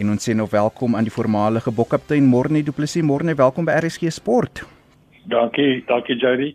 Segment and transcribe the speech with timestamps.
[0.00, 3.04] En ons sê nou welkom aan die voormalige bokkaptein Morne Du Plessis.
[3.04, 4.62] Morne, welkom by RSG Sport.
[5.28, 6.54] Dankie, dankie Jody.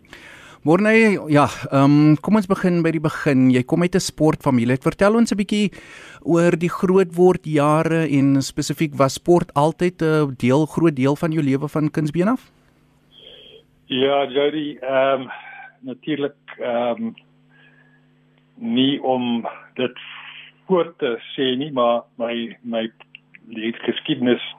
[0.66, 0.90] Morne,
[1.30, 3.46] ja, ehm um, kom ons begin by die begin.
[3.54, 4.80] Jy kom uit 'n sportfamilie.
[4.82, 5.70] Vertel ons 'n bietjie
[6.26, 11.42] oor die grootword jare en spesifiek was sport altyd 'n deel groot deel van jou
[11.42, 12.50] lewe van kindsbeen af?
[13.86, 15.30] Ja, Jody, ehm um,
[15.82, 17.14] natuurlik ehm um,
[18.58, 19.94] nie om dit
[20.66, 22.90] voor te sê nie, maar my my
[23.46, 24.54] die geskiedenis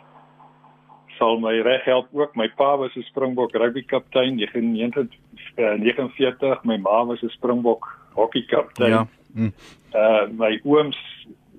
[1.18, 2.36] sal my reg help ook.
[2.36, 8.90] My pa was 'n Springbok rugby kaptein 1949, my ma was 'n Springbok hockey kaptein.
[8.90, 9.08] Ja.
[9.34, 9.54] Mm.
[9.94, 10.98] Uh my ooms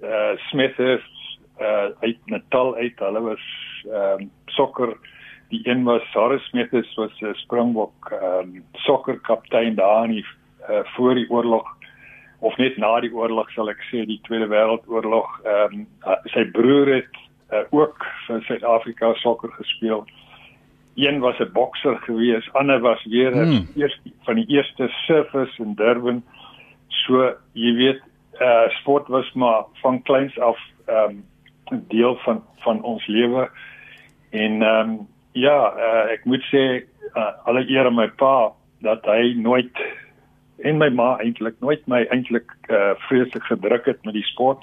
[0.03, 1.01] uh Smith is
[1.61, 2.99] uh uit Natal uit.
[2.99, 3.41] Hulle was
[3.85, 4.97] ehm um, sokker
[5.49, 10.11] die een was Sarah Smith is was 'n Springbok ehm um, sokker kaptein daar in
[10.11, 10.27] die
[10.69, 11.78] uh, voor die oorlog
[12.41, 15.87] of net na die oorlog sal ek sê die Tweede Wêreldoorlog ehm um,
[16.33, 17.21] sy broer het
[17.53, 20.05] uh, ook vir Suid-Afrika sokker gespeel.
[20.99, 23.69] Een was 'n bokser gewees, ander was weer 'n hmm.
[23.77, 26.23] eerste van die eerste surfers in Durban.
[26.89, 28.03] So jy weet
[28.41, 31.23] uh sport was maar van kleins af ehm
[31.71, 33.51] um, deel van van ons lewe.
[34.31, 39.05] En ehm um, ja, uh, ek moet sê uh, alle eer aan my pa dat
[39.05, 39.75] hy nooit
[40.63, 44.63] en my ma eintlik nooit my eintlik uh, vreeslik gedruk het met die sport.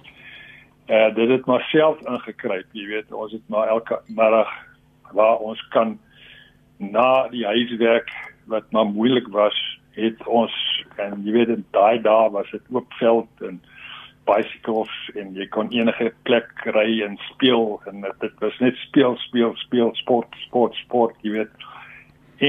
[0.90, 4.52] Uh dit het maar self ingekruip, jy weet, ons het maar elke middag
[5.12, 5.98] waar ons kan
[6.78, 8.12] na die huiswerk
[8.46, 9.56] wat maar moeilik was,
[9.96, 10.54] het ons
[11.02, 13.62] en jy weet in daai dae was dit oop veld en
[14.28, 19.56] bicycles en jy kon enige plek ry en speel en dit was net speel speel
[19.64, 21.68] speel sport sport sport jy weet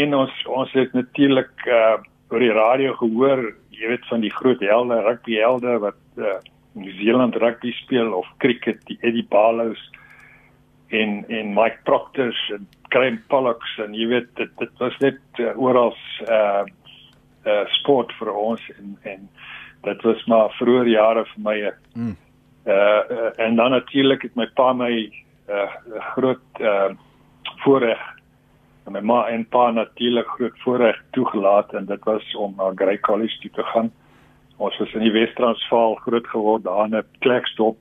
[0.01, 1.97] en ons ons het natuurlik uh
[2.31, 6.39] oor die radio gehoor, jy weet van die groot helde, rugby helde wat uh,
[6.77, 9.81] New Zealand rugby speel of cricket, die Eddie Barlows
[10.89, 15.53] en en Mike Proctor en Graham Pollocks en jy weet dit dit was net uh,
[15.59, 15.95] oral
[16.31, 16.65] uh
[17.47, 19.27] uh sport vir ons en en
[19.87, 21.57] dit was maar vroeër jare vir my
[21.95, 22.15] mm.
[22.67, 24.93] uh, uh en dan natuurlik het my pa my
[25.51, 25.69] uh
[26.15, 26.91] groot uh
[27.65, 28.03] voorreg
[28.87, 32.99] en my ma en pa natuurlik groot voorreg toegelaat en dit was om na Grey
[32.99, 33.91] College toe te gaan.
[34.57, 37.77] Ons was in die Wes-Transvaal groot geword daar in 'n Klerksdorp.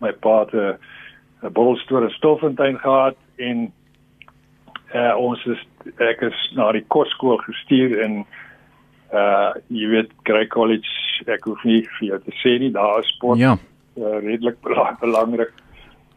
[0.00, 3.72] My pa het 'n bolstoor in Stoffontein gehad en
[4.94, 5.62] uh, ons is
[5.96, 8.24] ek is na die kosskool gestuur en
[9.12, 10.86] uh jy weet Grey College
[11.26, 13.56] ek hoef nie vir jou te sê nie daar is sport ja.
[13.96, 14.60] uh, redelik
[15.00, 15.52] belangrik.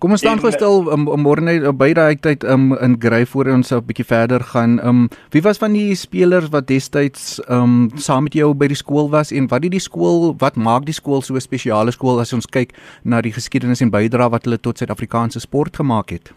[0.03, 3.47] Kom ons staan gestel um, um, môre net by daai tyd um, in Grey voor
[3.53, 4.73] ons 'n bietjie verder gaan.
[4.83, 9.07] Um wie was van die spelers wat destyds um saam met jou by die skool
[9.09, 12.33] was en wat het die skool wat maak die skool so 'n spesiale skool as
[12.33, 12.75] ons kyk
[13.05, 16.33] na die geskiedenis en bydra wat hulle tot Suid-Afrikaanse sport gemaak het?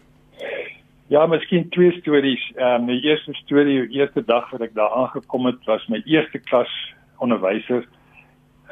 [1.09, 2.53] Ja, miskien twee stories.
[2.55, 6.01] Ehm um, die eerste storie, die eerste dag wat ek daar aangekom het, was my
[6.07, 6.71] eerste klas
[7.19, 7.83] onderwyser.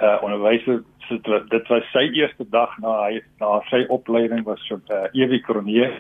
[0.03, 4.63] Uh onderwyser so dit, dit was sy eerste dag na hy na sy opleiding was
[4.69, 5.91] so uh, Ewie Kronee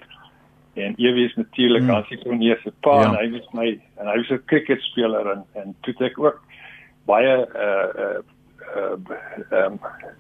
[0.75, 2.01] en Ewie is natuurlik hmm.
[2.01, 3.09] as hy Kronee se pa ja.
[3.09, 3.69] en hy was my
[4.01, 6.43] en hy was 'n cricketspeler en en toe ek ook
[7.07, 8.19] baie uh uh
[9.55, 10.13] ehm uh,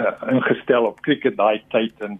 [0.00, 2.18] uh, ingestel op cricket daai tyd en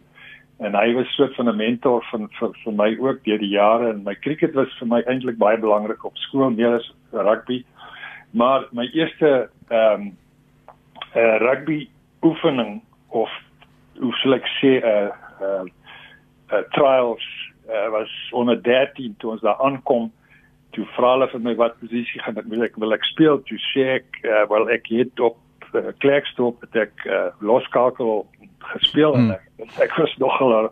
[0.60, 3.90] en hy was soort van 'n mentor van vir vir my ook deur die jare
[3.90, 7.64] en my cricket was vir my eintlik baie belangrik op skool meer as rugby
[8.30, 10.16] maar my eerste ehm um,
[11.16, 11.88] uh, rugby
[12.22, 13.30] oefening of
[13.98, 15.10] hoe sou ek sê 'n uh,
[15.40, 15.64] 'n uh,
[16.52, 17.26] uh, trials
[17.68, 20.12] uh, was onder 13 toe ons daar aankom.
[20.70, 23.42] Toe vra hulle vir my wat posisie gaan ek wil ek wil ek speel?
[23.42, 25.38] Toe sê ek uh, wel ek het op
[25.74, 28.26] uh, Klerksdorp het ek uh, loskakel
[28.58, 29.30] gespeel hmm.
[29.30, 30.70] en ek, ek was nogal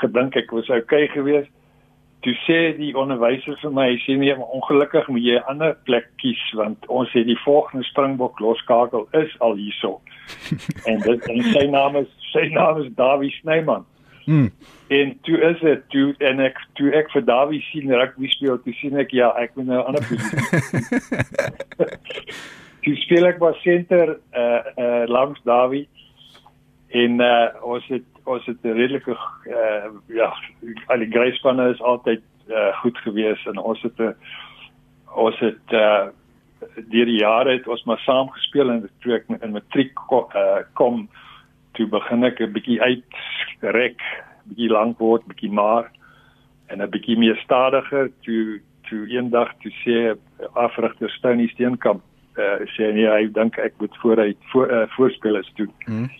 [0.00, 1.52] gedink ek was okay geweest
[2.26, 6.08] toe sê die onderwyser vir my sê nee maar ongelukkig moet jy 'n ander plek
[6.22, 10.00] kies want ons het die volgende springbok loskakel is al hierso
[10.90, 13.86] en dit en sy naam is sy naam is Dawie Snyman.
[14.26, 14.50] Hmm.
[14.88, 18.74] En toe is dit toe en ek toe ek vir Dawie sien rugby speel, toe
[18.80, 20.42] sien ek ja, ek moet nou 'n ander posisie.
[22.82, 25.86] toe speel ek was center uh uh langs Dawie
[26.90, 30.30] en uh ons het ons het 'n redelike uh ja,
[30.86, 34.14] al die gryspanne is altyd uh goed gewees en ons het 'n
[35.14, 36.08] ons het uh
[36.74, 40.64] deur die jare het ons maar saam gespeel en toe ek in matriek kom, uh,
[40.72, 41.08] kom
[41.72, 44.00] toe begin ek 'n bietjie uitrek,
[44.48, 45.90] bietjie lank word, bietjie maar
[46.68, 50.16] en 'n bietjie meer stadiger toe toe eendag toe sê
[50.54, 52.02] afrigter Stony Steenkamp
[52.38, 55.72] uh, sê nee, hy dink ek moet vooruit voor uh, voorspelers doen.
[55.84, 56.10] Hmm.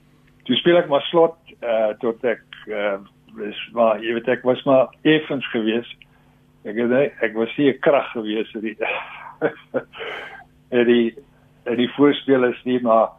[0.46, 2.98] Toe speel ek maar slot uh, tot ek uh,
[3.42, 6.04] is maar jy weet ek was maar effens geweest.
[6.66, 8.76] Ek het ek was nie 'n krag geweest vir die
[10.90, 11.14] die
[11.76, 13.10] die voorspelers nie maar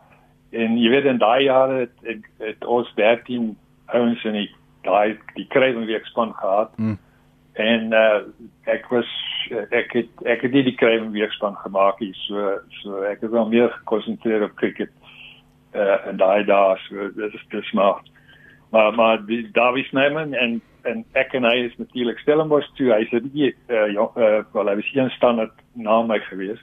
[0.51, 3.57] en jy weet in daai jare het, het, het ons 13
[3.91, 4.51] ouens in die
[4.87, 6.71] daai die Kruiwenweek span gehad.
[6.77, 6.97] Mm.
[7.53, 8.23] En uh,
[8.71, 9.09] ek was
[9.51, 12.13] ek het ek het nie die Kruiwenweek span gemaak nie.
[12.27, 15.06] So so ek het wel meer gekonsentreer op cricket uh,
[15.77, 18.01] en daai dae so dit is dis maar
[18.71, 22.91] maar maar die Davie Snyman en en ek en hy is natuurlik Stellenbosch toe.
[22.93, 26.61] Hy sê die uh, ja, uh, wel hy was een standaard na my gewees.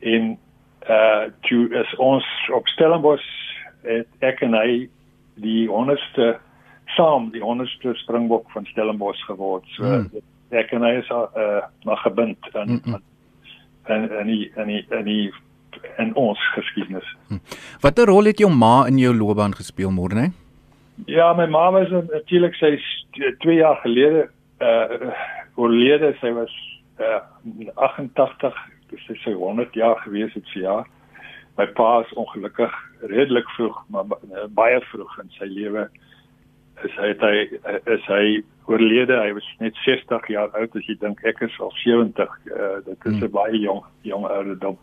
[0.00, 0.36] En
[0.90, 3.28] uh toe is ons op Stellenbosch
[3.86, 4.88] het ek en hy
[5.42, 6.32] die 100ste
[6.96, 9.68] saam die 100ste springbok van Stellenbosch geword.
[9.76, 10.24] So mm.
[10.50, 13.02] ek en hy is uh maar gebind aan mm -mm.
[13.94, 15.32] en en die en die en die
[15.96, 17.08] en ons geskiedenis.
[17.28, 17.40] Mm.
[17.80, 20.28] Watter rol het jou ma in jou loopbaan gespeel môre, né?
[21.06, 22.76] Ja, my ma was natuurlik sy
[23.16, 24.28] 2 jaar gelede
[24.60, 25.12] uh
[25.56, 26.14] oorlede.
[26.20, 26.52] Sy was
[27.00, 27.20] uh
[27.76, 28.52] 88
[29.06, 30.86] sy sy 100 jaar gewees het vir jaar.
[31.58, 32.72] My pa is ongelukkig
[33.10, 34.08] redelik vroeg, maar
[34.56, 35.88] baie vroeg in sy lewe
[36.86, 37.36] is hy hy
[37.94, 38.24] is hy
[38.70, 39.16] oorlede.
[39.18, 42.36] Hy was net 60 jaar oud as jy dink ek is al 70.
[42.48, 43.24] Uh, dit is hmm.
[43.26, 44.78] 'n baie jong jong ouderdom.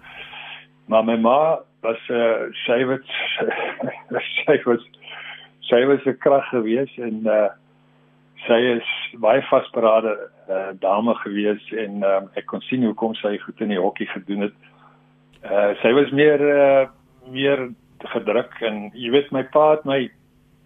[0.89, 3.05] Maar my ma was 'n uh, sy wat
[4.45, 4.83] sy was
[5.69, 7.49] sy was 'n krag gewees en uh,
[8.47, 8.89] sy is
[9.21, 10.15] baie vasberade
[10.49, 14.07] uh, dame gewees en um, ek kon sien hoe kom sy goed in die hokkie
[14.07, 14.57] gedoen het.
[15.43, 16.87] Uh, sy was meer uh,
[17.29, 17.69] meer
[18.15, 20.09] gedruk en jy weet my pa het my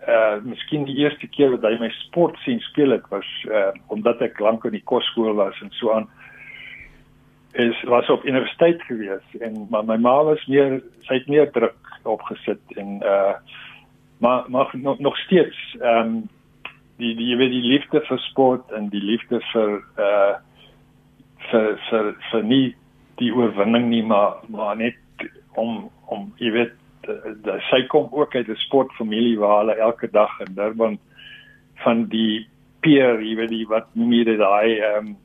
[0.07, 4.21] uh miskien die eerste keer wat hy my sport sien speel het was uh omdat
[4.21, 6.09] ek lank in die kosskool was en so aan
[7.53, 11.97] is was op universiteit gewees en maar my ma was meer sy het meer druk
[12.03, 13.35] opgesit en uh
[14.23, 16.29] maar maar nog nog steeds ehm um,
[16.97, 20.35] die die jy weet die liefde vir sport en die liefde vir uh
[21.51, 22.75] vir vir vir nie
[23.21, 26.73] die oorwinning nie maar maar net om om jy weet
[27.43, 30.97] da sy kom ook uit 'n sportfamilie waar hulle elke dag in Durban
[31.83, 32.47] van die
[32.79, 35.15] pier, jy weet die wat noem jy dit daai ehm um,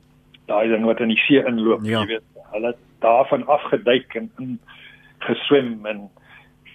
[0.49, 2.01] daai ding wat in die see inloop, ja.
[2.03, 2.73] jy weet hulle
[3.05, 4.57] daarvan afgeduik en in
[5.25, 6.07] geswem en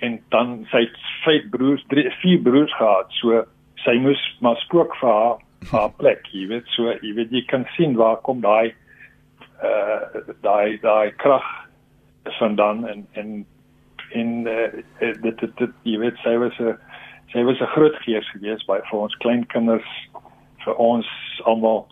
[0.05, 0.85] en dan sy
[1.25, 3.13] vyf broers, drie vier broers gehad.
[3.21, 3.45] So
[3.85, 5.37] sy moes maar spook vir haar
[5.75, 8.75] haar plek, jy weet so jy weet jy kan sien waar kom daai
[9.65, 11.47] uh daai daai krag
[12.39, 13.47] vandaan en en
[14.15, 14.69] en uh,
[15.23, 16.77] dit dit dit jy weet sy was 'n
[17.33, 19.91] sy was 'n groot gees gewees by vir ons klein kinders
[20.65, 21.07] vir ons
[21.45, 21.87] almal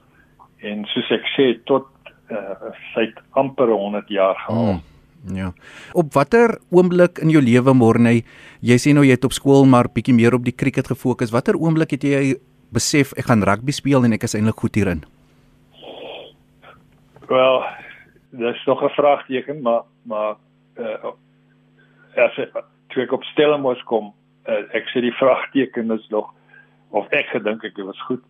[0.63, 1.89] en soos ek sê tot
[2.31, 4.81] uh, sy amper 100 jaar gehad.
[4.81, 4.81] Hmm.
[5.31, 5.53] Ja.
[5.95, 8.23] Op watter oomblik in jou lewe môre
[8.61, 11.31] jy sê nou jy het op skool maar bietjie meer op die cricket gefokus.
[11.31, 12.35] Watter oomblik het jy
[12.73, 15.05] besef ek gaan rugby speel en ek is eintlik goed hierin?
[17.29, 17.63] Wel,
[18.33, 20.37] dis nog 'n vraagteken, maar maar
[20.79, 21.13] uh,
[22.17, 24.13] as ek toe ek op Stellenbosch kom,
[24.49, 26.35] uh, ek sê die vraagteken is nog
[26.91, 28.23] of ek gedink ek was goed.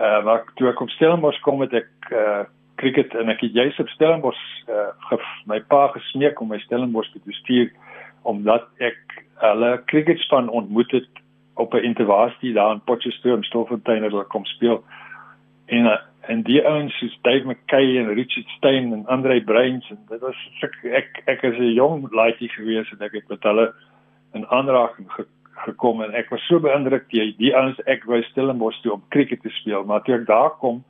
[0.00, 2.44] Uh maar toe ek op Stellenbosch kom het ek uh
[2.76, 7.12] cricket en ek het juist op Stellenbosch uh gef, my pa gesmeek om my Stellenbosch
[7.12, 7.70] te bestuur
[8.22, 8.98] omdat ek
[9.40, 11.08] hulle cricketspan ontmoet het
[11.56, 14.84] op 'n intervasie daar in Potchefstroom, Stoffontein het hulle kom speel.
[15.66, 19.98] En uh, en die ouens soos Dave McKay en Richard Stein en Andre Bruins en
[20.08, 20.74] dit was ek
[21.26, 23.74] ek, is 'n jong laaitjie gewees en ek het met hulle
[24.32, 25.24] in aanraking ge,
[25.64, 29.42] gekom en ek was so beïndruk die die ouens ek wou Stellenbosch toe om cricket
[29.42, 30.82] te speel maar toe ek daar kom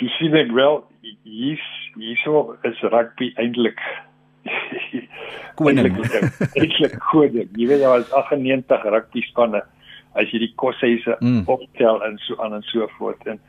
[0.00, 0.82] toe sien ek wel
[1.22, 1.66] hier's
[1.96, 3.80] hierso is rugby eintlik
[5.58, 5.96] koning.
[6.54, 9.62] Eintlik goed jy weet daar was 98 rugby spanne
[10.16, 11.44] as jy die koshuise mm.
[11.52, 13.26] optel en so aan en so voort.
[13.28, 13.40] En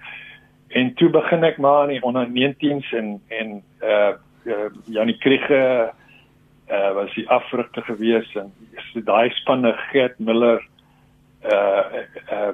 [0.76, 3.54] en toe begin ek maar in die onder 19s en en
[3.84, 4.14] uh,
[4.48, 5.92] uh Janie Kriege
[6.70, 8.52] uh was die afrigter gewees en
[8.92, 10.62] so daai spanne Gert Miller
[11.44, 12.54] uh uh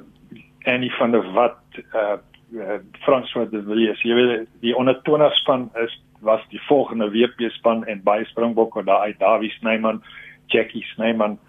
[0.66, 1.58] Annie van der Walt
[1.94, 2.18] uh,
[2.54, 4.02] uh François de Villiers.
[4.02, 8.84] Jy weet die onder 20 span is was die volgende WP span en baie Springbokke
[8.84, 10.04] daai Dawie Snyman
[10.48, 11.40] Jackie Snyman.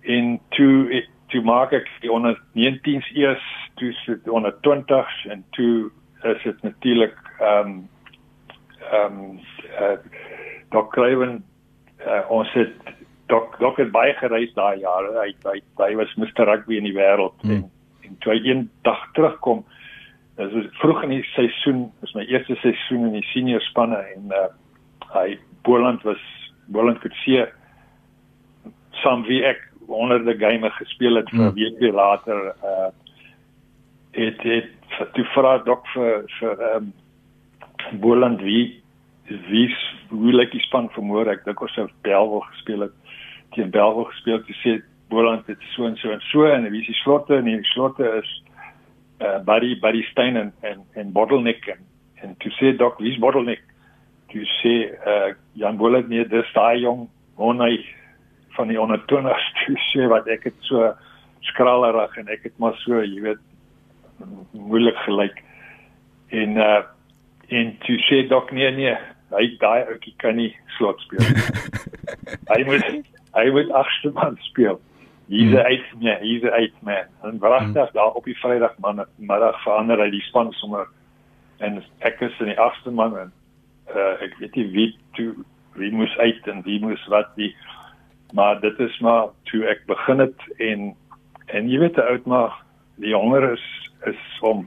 [0.00, 3.44] In toe toe maak ek die onder 19s eers
[3.76, 5.90] toe sit onder 20s en toe
[6.22, 7.88] is dit natuurlik ehm um,
[8.90, 9.40] ehm um,
[9.80, 9.96] uh,
[10.70, 11.44] Dok Craven
[12.06, 12.94] uh, ons het
[13.28, 16.96] Dok Dok het baie gereis daai jare hy hy hy was Mr Rugby in die
[16.96, 17.56] wêreld hmm.
[17.56, 17.66] en
[18.08, 19.64] en toe hy eendag terugkom
[20.38, 24.34] dis was vroeg in die seisoen is my eerste seisoen in die senior spanne en
[24.34, 24.48] uh,
[25.14, 26.22] hy Boland was
[26.72, 27.48] Boland het seë
[29.02, 31.54] saam wie ek honderde game gespeel het vir mm.
[31.58, 32.88] week later uh
[34.18, 38.82] het het toe vra dok vir vir ehm um, Boland wie
[39.48, 39.68] wie
[40.08, 43.16] hoe lyk die span vermoor ek dink ons het Belwel gespeel het
[43.56, 44.42] teen Belwel gespeel.
[44.44, 47.48] Te sê Boland het so en so en so en wie is die slotte en
[47.48, 48.30] die slotte is
[49.20, 51.84] uh, Buddy Buddy Stein en en, en Bottleneck en,
[52.22, 53.64] en toe sê dok wie's Bottleneck?
[54.32, 57.06] Toe sê uh, Jan Boland nee dis daai jong
[57.36, 57.84] onai
[58.56, 59.52] van die ondertoners.
[59.64, 60.92] Toe sê wat ek het so
[61.48, 63.44] skralerig en ek het maar so jy weet
[64.52, 65.44] moeilik gelyk.
[66.34, 66.82] En uh,
[67.48, 68.96] en toe sê dok nee nee
[69.34, 71.24] hy daai ouetjie kan nie slot speel
[72.52, 72.86] hy moet
[73.36, 74.80] hy moet agste man speel
[75.28, 75.60] He's mm.
[75.60, 77.04] eight man, he's a eight man.
[77.22, 77.92] En wragtig mm.
[77.92, 78.78] daar op die Vrydag
[79.16, 80.86] middag verander hy die span sommer
[81.58, 83.32] en ek is in die agste man en
[83.92, 85.32] uh, ek weet nie wie toe
[85.78, 87.50] wie moes uit en wie moes wat wie
[88.36, 90.92] maar dit is maar toe ek begin het en
[91.46, 92.54] en jy weet oud maar
[93.02, 93.66] die honger is
[94.06, 94.66] is om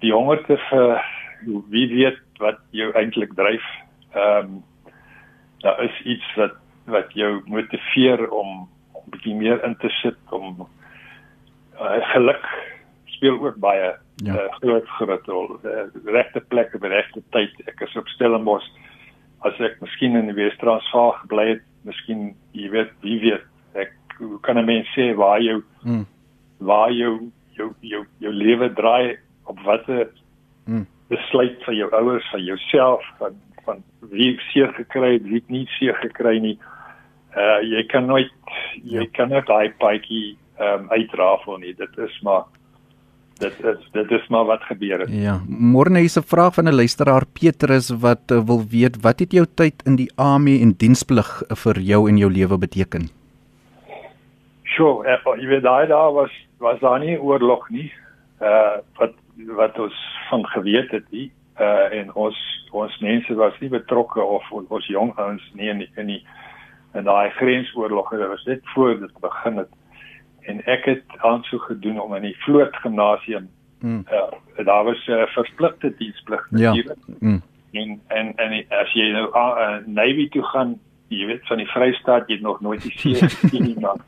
[0.00, 0.96] die honger te vir
[1.44, 3.64] wie weet wat jou eintlik dryf.
[4.14, 4.58] Ehm um,
[5.60, 6.56] daar is iets wat
[6.88, 10.66] wat jou motiveer om om bietjie meer in te sit om
[11.80, 12.46] uh, geluk
[13.04, 13.92] speel ook baie
[14.24, 14.34] ja.
[14.34, 15.58] uh, groot groot rol.
[15.64, 17.52] Uh, regte plek op regte tyd.
[17.68, 18.68] Ek is op Stellenbosch
[19.46, 23.46] as ek miskien in die Wes-Transvaal gebly het, miskien jy weet wie weet
[23.80, 23.94] ek
[24.44, 26.06] kan 'n mens sê waar jou hmm.
[26.58, 30.08] waar jou jou jou jou lewe draai op watter
[30.64, 35.66] hmm besluit van jou ouers, van jouself, van van wie seer gekry het, wie nie
[35.78, 36.56] seer gekry nie.
[37.36, 38.32] Uh jy kan nooit
[38.82, 39.10] jy ja.
[39.16, 41.74] kan net daai paadjie ehm um, uitrafel nie.
[41.76, 42.48] Dit is maar
[43.40, 45.12] dit is dit is maar wat gebeur het.
[45.12, 49.32] Ja, môre is 'n vraag van 'n luisteraar Petrus wat uh, wil weet wat het
[49.32, 53.08] jou tyd in die army en diensplig vir jou en jou lewe beteken?
[54.64, 57.92] Sjoe, uh, jy weet daai daar was was daar nie oorlog nie.
[58.40, 59.12] Uh wat
[59.46, 59.96] wat ons
[60.28, 61.30] van geweet het nie
[61.60, 62.38] uh en ons
[62.70, 66.22] ons mense was nie betrokke of ons jong ouens nie in die, in die
[66.94, 69.72] in daai grensoorlog dit was net voor dit begin het
[70.50, 73.48] en ek het aansoek gedoen om in die vloot gimnasium
[73.80, 74.04] mm.
[74.12, 76.74] uh daar was 'n uh, verpligte diensplig ja.
[77.20, 77.42] mm.
[77.70, 80.78] en en en as jy nou uh, navy toe gaan
[81.08, 84.00] jy weet van die Vrystaat jy het nog nooit die see gesien nie maar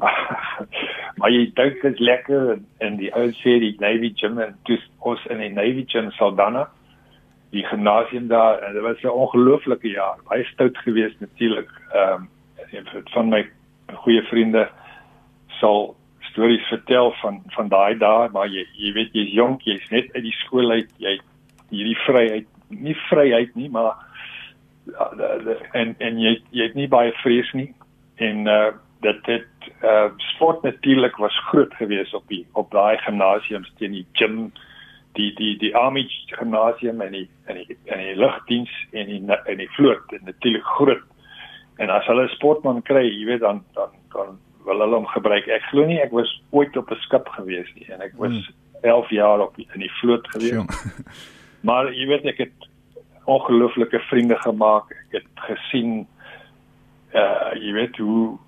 [1.18, 4.56] maar jy dink dit is lekker en, en die ou sê die Navy gym en
[4.68, 6.68] dis ons in die Navy gym Saldanha.
[7.54, 10.18] Die gimnasium daar en dit was 'n ongelooflike jaar.
[10.28, 12.28] Baie stout geweest natuurlik ehm
[12.72, 13.44] um, van my
[14.02, 14.68] goeie vriende
[15.60, 20.10] sal stories vertel van van daai dae maar jy jy weet jy's jonk jy's net
[20.14, 21.20] uit die skool uit jy
[21.70, 23.94] hierdie vryheid nie vryheid nie maar
[24.84, 25.10] ja,
[25.72, 27.70] en en jy jy het nie baie vrees nie.
[28.22, 28.72] En uh
[29.04, 29.48] dit het
[29.82, 34.52] uh sport natuurlik was groot geweest op die op daai gimnasiums teen die gym
[35.14, 39.58] die die die army gimnasium en die en die en die lugdiens en die en
[39.62, 41.04] die vloot en natuurlik groot.
[41.76, 45.48] En as hulle sportman kry jy weet dan dan dan wil hulle hom gebruik.
[45.48, 48.54] Ek glo nie ek was ooit op 'n skip geweest nie en ek was hmm.
[48.82, 51.12] 11 jaar op in die vloot geweest
[51.68, 52.70] maar jy weet ek het
[53.24, 54.90] ongelooflike vriende gemaak.
[54.90, 56.06] Ek het gesien
[57.14, 58.38] uh jy weet hoe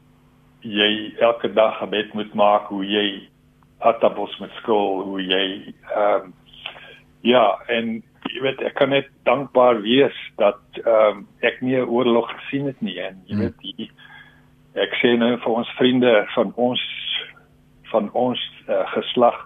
[0.67, 3.29] jy elke dag gebed moet maak hoe jy
[3.79, 5.47] atabos met skool hoe jy
[5.95, 6.35] ehm um,
[7.27, 11.89] ja en jy weet ek kan net dankbaar wees dat ehm um, ek nie 'n
[11.89, 13.43] oorlog gesien het nie en jy hmm.
[13.43, 13.91] weet die
[14.75, 16.83] ek sê nou vir ons vriende van ons
[17.93, 19.37] van ons uh, geslag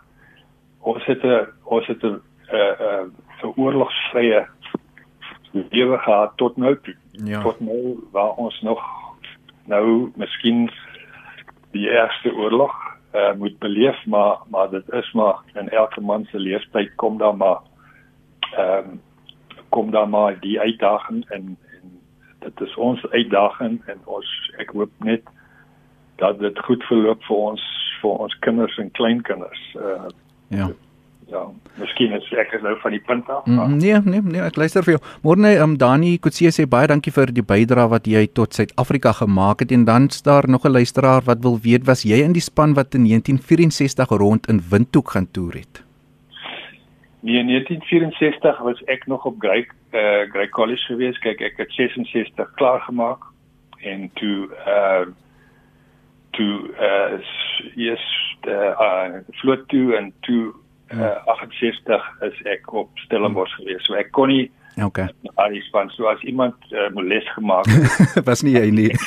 [0.80, 2.20] ons het 'n ons het 'n
[2.52, 3.06] uh, uh,
[3.40, 4.46] so oorlogsvrye
[5.52, 7.42] lewe gehad tot nou toe ja.
[7.42, 8.80] tot nou waar ons nog
[9.66, 10.70] nou miskien
[11.70, 12.74] die eerste oorlog
[13.14, 17.36] uh, moet beleef maar maar dit is maar in elke man se lewenstyd kom daar
[17.36, 17.60] maar
[18.56, 19.00] ehm um,
[19.68, 22.00] kom daar maar die uitdaging en en
[22.38, 25.22] dit is ons uitdaging en ons ek hoop net
[26.16, 27.66] dat dit goed verloop vir ons
[28.00, 30.08] vir ons kinders en kleinkinders uh,
[30.48, 30.70] ja
[31.30, 31.42] ja,
[31.80, 33.46] miskien is ek nou van die punt af.
[33.46, 35.02] Mm, nee, nee, nee, ek luister vir jou.
[35.24, 39.64] Môre um, Dani Kutse sê baie dankie vir die bydrae wat jy tot Suid-Afrika gemaak
[39.64, 42.74] het en dan staar nog 'n luisteraar wat wil weet was jy in die span
[42.74, 45.84] wat in 1964 rond in Windhoek gaan toer het?
[47.22, 51.18] Nee, in 1964 was ek nog op Grey uh Grey College gewees.
[51.18, 53.24] Kyk, ek het 66 klaar gemaak
[53.84, 55.06] en toe uh
[56.30, 57.18] toe uh
[57.74, 58.04] yes,
[58.48, 60.54] uh, uh vloot toe en toe
[60.94, 63.84] uh, 68 is ek op Stellenbosch gewees.
[63.86, 64.48] So ek kon nie
[64.80, 65.08] Okay.
[65.36, 67.68] Al span so as iemand uh, moles gemaak
[68.28, 68.90] was nie jy nie.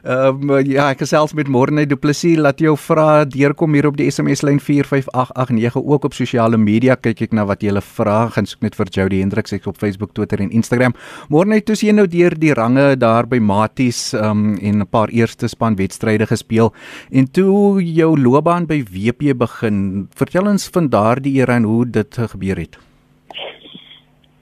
[0.00, 3.96] Ehm um, ja, ek gesels met Morne Du Plessis laat jou vra deurkom hier op
[3.96, 8.48] die SMS lyn 45889 ook op sosiale media kyk ek na wat jy vra gaan
[8.48, 10.96] soek net vir Jody Hendriks ek op Facebook, Twitter en Instagram.
[11.28, 15.08] Morne toe sien nou deur die range daar by Maties ehm um, en 'n paar
[15.08, 16.72] eerste span wedstryde gespeel
[17.10, 20.08] en toe jou loopbaan by WP begin.
[20.14, 22.89] Vertel ons van daardie era en hoe dit gebeur het.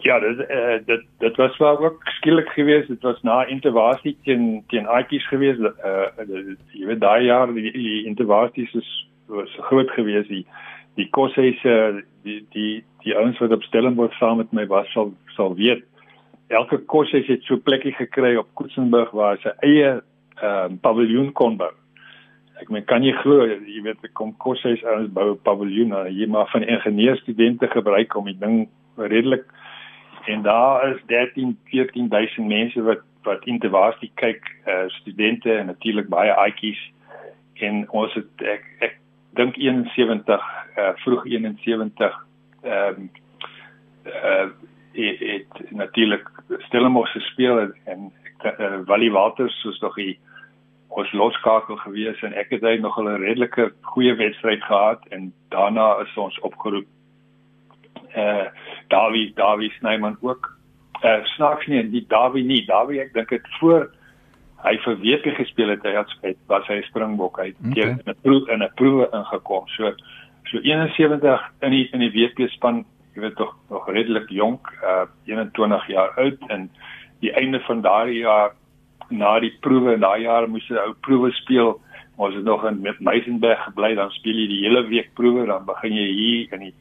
[0.08, 2.88] Ja, dit uh, dit dit was wel ook skielik geweest.
[2.88, 5.60] Dit was na intervasie teen teen Aitjies geweest.
[5.60, 6.06] Uh
[6.72, 8.88] jy weet daai jaar die, die intervasies is
[9.26, 10.28] was groot geweest.
[10.28, 10.46] Die
[10.96, 15.54] die uh, die die die ouens wat op Stellenbosch saam met my was sal sal
[15.54, 15.84] weet.
[16.46, 19.92] Elke kosses het so plekkie gekry op Koetsenburg waar sy eie
[20.40, 21.72] ehm uh, paviljoen kon bou.
[22.62, 25.96] Ek meen kan jy glo jy weet ek kom kosses ouens bou 'n paviljoen.
[26.08, 29.44] Jy maar van ingenieurstudente gebruik om die ding redelik
[30.25, 36.34] en daar is 13 14000 mense wat wat intervasie kyk uh, studente en natuurlik baie
[36.34, 36.80] aatjies.
[37.54, 38.94] En ons het ek ek
[39.37, 40.46] dink 71
[40.78, 42.26] uh, vroeg 71
[42.62, 43.10] ehm um,
[44.06, 44.48] uh,
[44.98, 48.12] het, het natuurlik Stellenbosch gespeel en
[48.44, 50.18] uh, Wally Walters soos nog die
[50.88, 56.00] ons loskakel gewees en ek het hy nog 'n redelike goeie wedstryd gehad en daarna
[56.02, 56.98] is ons opgeroep eh
[58.16, 58.48] uh,
[58.88, 60.56] Dawie Dawie Snyman ook.
[61.02, 62.64] Eh uh, snaaks nie die Dawie nie.
[62.66, 63.90] Dawie ek dink dit voor
[64.64, 67.38] hy vir WP gespeel het hy het spesifiek was hy springbok.
[67.38, 67.90] Hy het okay.
[67.90, 69.68] in 'n proe in 'n proewe ingekom.
[69.76, 69.92] So
[70.50, 72.84] so 71 in die in die WP span
[73.14, 76.70] jy weet tog nog redelik jonk uh, 21 jaar oud en
[77.20, 78.54] die einde van daardie jaar
[79.10, 81.80] na die proewe in daai jaar moes hy ou proewe speel.
[82.16, 85.64] Ons het nog in met Meisenberg gebly dan speel jy die hele week proewe dan
[85.66, 86.74] begin jy hier in die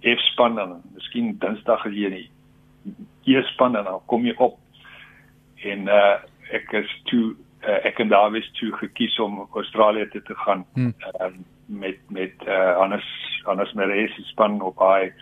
[0.00, 4.58] F-span dan miskien Dinsdag as jy in die E-span dan kom jy op.
[5.64, 6.18] En uh
[6.50, 10.64] ek is toe uh, ek en Davies toe gekies om Australië toe te gaan.
[10.74, 10.94] Hmm.
[11.20, 11.30] uh,
[11.70, 13.06] met met uh Hannes
[13.44, 15.12] Hannes Meres span op hy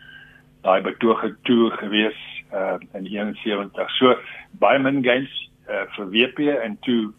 [0.64, 2.18] daai betoge toer gewees
[2.52, 4.14] uh in 71 so
[4.62, 5.34] baie min games
[5.69, 7.12] uh vir WP en toe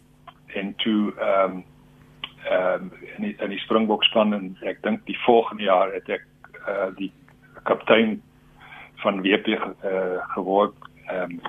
[0.58, 1.64] en toe ehm um,
[2.50, 6.08] ehm um, in die, in die Springbok span en ek dink die volgende jaar het
[6.08, 6.26] ek
[6.66, 7.12] uh die
[7.62, 8.22] kaptein
[9.02, 10.74] van WP uh, eh, geword.
[11.06, 11.40] Ehm um,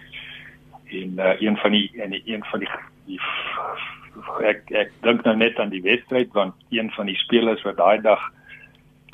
[0.92, 2.70] in uh, een van die en een van die,
[3.06, 3.20] die
[4.44, 8.02] ek ek dink nou net aan die wedstryd want een van die spelers wat daai
[8.04, 8.22] dag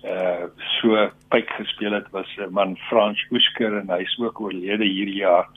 [0.05, 4.85] uh so pyk gespeel het was 'n man Frans Oesker en hy is ook oorlede
[4.85, 5.47] hierdie jaar.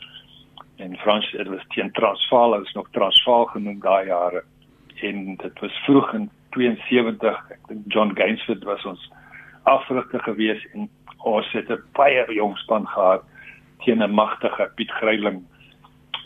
[0.76, 4.44] En Frans het was teen Transvaal is nog Transvaal genoem daai jare.
[5.02, 9.10] En dit was vroeg in 72 ek dink John Gainsford was ons
[9.62, 10.88] afrigter gewees en
[11.22, 13.22] ons het 'n baie jong span gehad
[13.84, 15.44] teen 'n magtige Piet Greiling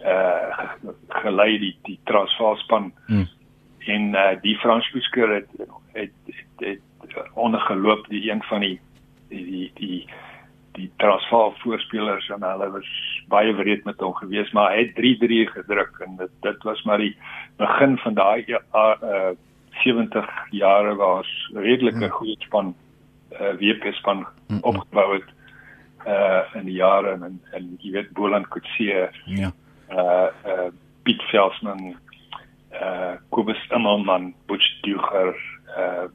[0.04, 0.68] uh
[1.08, 3.28] gelei die die Transvaal span hmm.
[3.78, 5.48] en uh die Frans Boesker het
[5.92, 6.12] het,
[6.58, 8.80] het, het ongeloop die een van die
[9.28, 10.06] die die die,
[10.72, 12.90] die Transvaal voorspelers en hulle was
[13.28, 16.98] baie wreed met hom gewees maar hy het 3-3 gedruk en dit dit was maar
[16.98, 17.16] die
[17.56, 19.30] begin van daai uh
[19.82, 22.10] 70 jare was redelike hmm.
[22.10, 22.74] goeie span
[23.40, 25.30] uh, eh, WP span mm opgebou het
[26.06, 29.52] uh in die jare en en jy weet Boland Kutse ja.
[29.90, 30.68] uh uh
[31.02, 31.96] Piet Velsman
[32.72, 35.34] uh Kobus Immelman Butch Duger
[35.76, 36.06] uh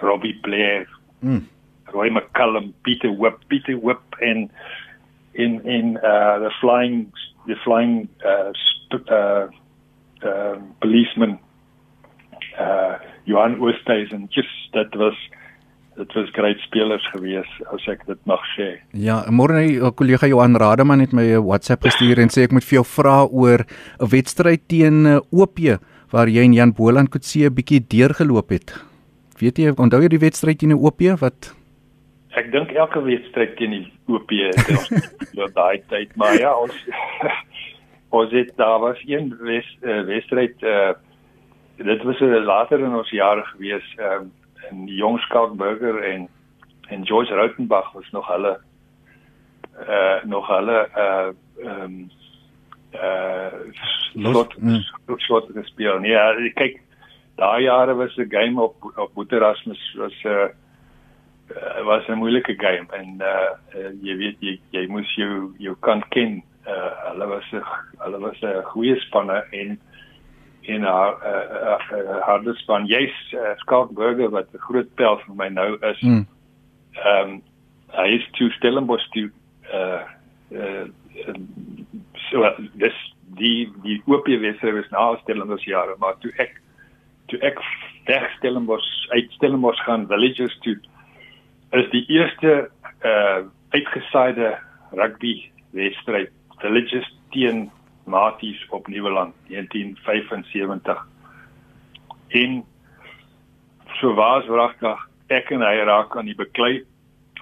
[0.00, 0.88] Robbie Blair
[1.20, 1.48] mm.
[1.92, 4.50] Roy McCallum Peter Whip Peter Whip en
[5.32, 7.12] in in uh the flying
[7.46, 8.52] the flying uh
[9.10, 9.46] uh
[10.24, 11.38] uh policeman
[12.58, 14.28] uh Johan Oosthuizen.
[14.30, 15.14] Just that was
[15.96, 18.68] dit was groot spelers gewees as ek dit mag sê.
[18.96, 22.52] Ja, môre my eh, kollega Johan Rademan het my 'n WhatsApp gestuur en sê ek
[22.52, 23.60] moet vir jou vra oor
[24.00, 25.58] 'n wedstryd teen eh, OP
[26.12, 28.72] waar jy en Jan Boland Kutse 'n bietjie deurgeloop het.
[29.38, 31.54] Weet jy onthou jy die wedstryd teen OP wat
[32.34, 34.88] Ek dink elke wedstryd teen die OP het ons
[35.38, 36.72] ja daai tyd, maar ja, ons
[38.18, 40.92] ons het daar was een eh, wedstryd uh,
[41.76, 46.28] dit was later in ons jare gewees ehm uh, en Jong Skalk Burger en
[46.88, 48.58] en Joyce Rautenbach was nog hulle
[49.88, 51.30] uh nog hulle uh
[51.66, 52.10] ehm um,
[52.94, 53.52] uh
[54.12, 54.82] lot mm.
[55.06, 55.98] lot gespeel.
[55.98, 56.80] Nee, ja, kyk
[57.36, 60.48] daai jare was 'n game op op Boeterasmus was 'n uh,
[61.56, 65.76] uh, was 'n moeilike game en uh, uh jy weet jy jy moes jou jou
[65.80, 66.42] kan ken.
[66.66, 67.64] Uh hulle was 'n
[67.98, 69.80] hulle was 'n goeie spanne en
[70.62, 75.18] en haar uh, uh, uh, harde span jy's uh, Skalk Burger wat 'n groot pel
[75.26, 76.00] vir my nou is.
[76.00, 76.26] Hmm.
[76.92, 77.32] Ehm mm.
[77.32, 77.42] um,
[77.92, 79.30] hy is toe Stellenbosch toe
[79.72, 80.02] uh
[80.52, 80.86] uh
[82.30, 82.44] so
[82.80, 82.98] dis
[83.38, 86.56] die die OP wedstryd was na Stellenbosch jare maar toe ek
[87.28, 87.60] toe ek
[88.08, 90.76] weg Stellenbosch uit Stellenbosch gaan villages toe
[91.72, 92.70] is die eerste
[93.04, 94.54] uh uitgesaaide
[94.92, 95.34] rugby
[95.76, 96.32] wedstryd
[96.64, 97.70] villages teen
[98.04, 101.06] Maties op Nieuweland 1975
[102.28, 102.64] en
[104.00, 106.82] so was wragtig ek en hy raak aan die beklei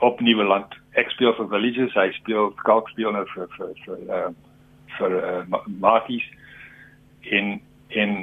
[0.00, 0.74] op Nieuweland.
[0.98, 4.28] Ek speel vir villages hy speel skalk speel nou vir vir vir uh
[4.98, 6.26] vir uh, Maties.
[7.30, 8.14] En en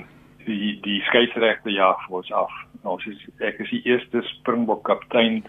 [0.45, 2.54] die die skeieregte ja vir ons af.
[2.84, 5.43] Ons is ek is die eerste Springbok kaptein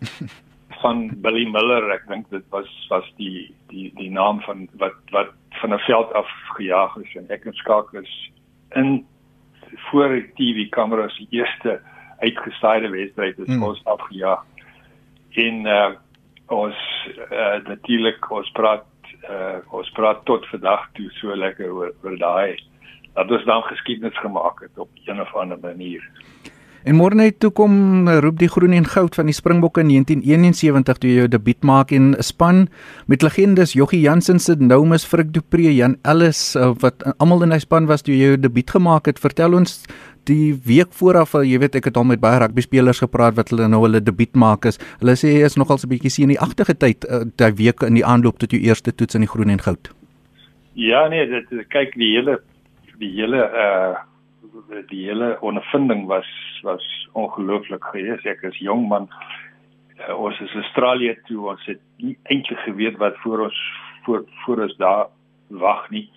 [0.80, 1.90] van Billy Miller.
[1.94, 6.12] Ek dink dit was was die die die naam van wat wat van 'n veld
[6.12, 8.12] af gejaag is en ek en Skalk is
[8.74, 9.06] in
[9.90, 11.80] voor die TV kameras die eerste
[12.18, 13.62] uitgesaaide wedstryd is hmm.
[13.62, 14.44] ons afgejaag.
[15.34, 15.90] En uh
[16.50, 16.74] ons
[17.30, 18.86] uh, natuurlik ons praat
[19.30, 22.58] uh, ons praat tot vandag toe so lekker oor oor daai
[23.14, 26.02] dat ons dan geskiedenis gemaak het op een of ander manier.
[26.88, 31.00] En môre net toe kom roep die groen en goud van die Springbokke in 1971
[31.02, 32.68] toe jou debuut maak en 'n span
[33.06, 37.52] met legendes Joggie Jansen se Noumus Frik Du Preez, Jan Ellis uh, wat almal in
[37.52, 39.18] hy span was toe jy jou debuut gemaak het.
[39.18, 39.84] Vertel ons
[40.24, 43.68] die week vooraf, jy weet ek het al met baie rugby spelers gepraat wat hulle
[43.68, 44.78] nou hulle debuut maak is.
[45.00, 47.04] Hulle sê is nogal so 'n bietjie sien die agterige tyd
[47.36, 49.92] daai week in die aanloop tot jou eerste toets in die groen en goud.
[50.74, 52.40] Ja nee, dit kyk die hele
[52.98, 54.09] die hele uh
[54.88, 56.28] die hele ondervinding was
[56.62, 58.26] was ongelooflik geweest.
[58.26, 59.08] Ek is jong man.
[60.00, 61.48] Uh, ons is Australië toe.
[61.52, 63.60] Ons het nie eintlik geweet wat voor ons
[64.04, 65.06] voor voor ons daar
[65.48, 66.08] wag nie.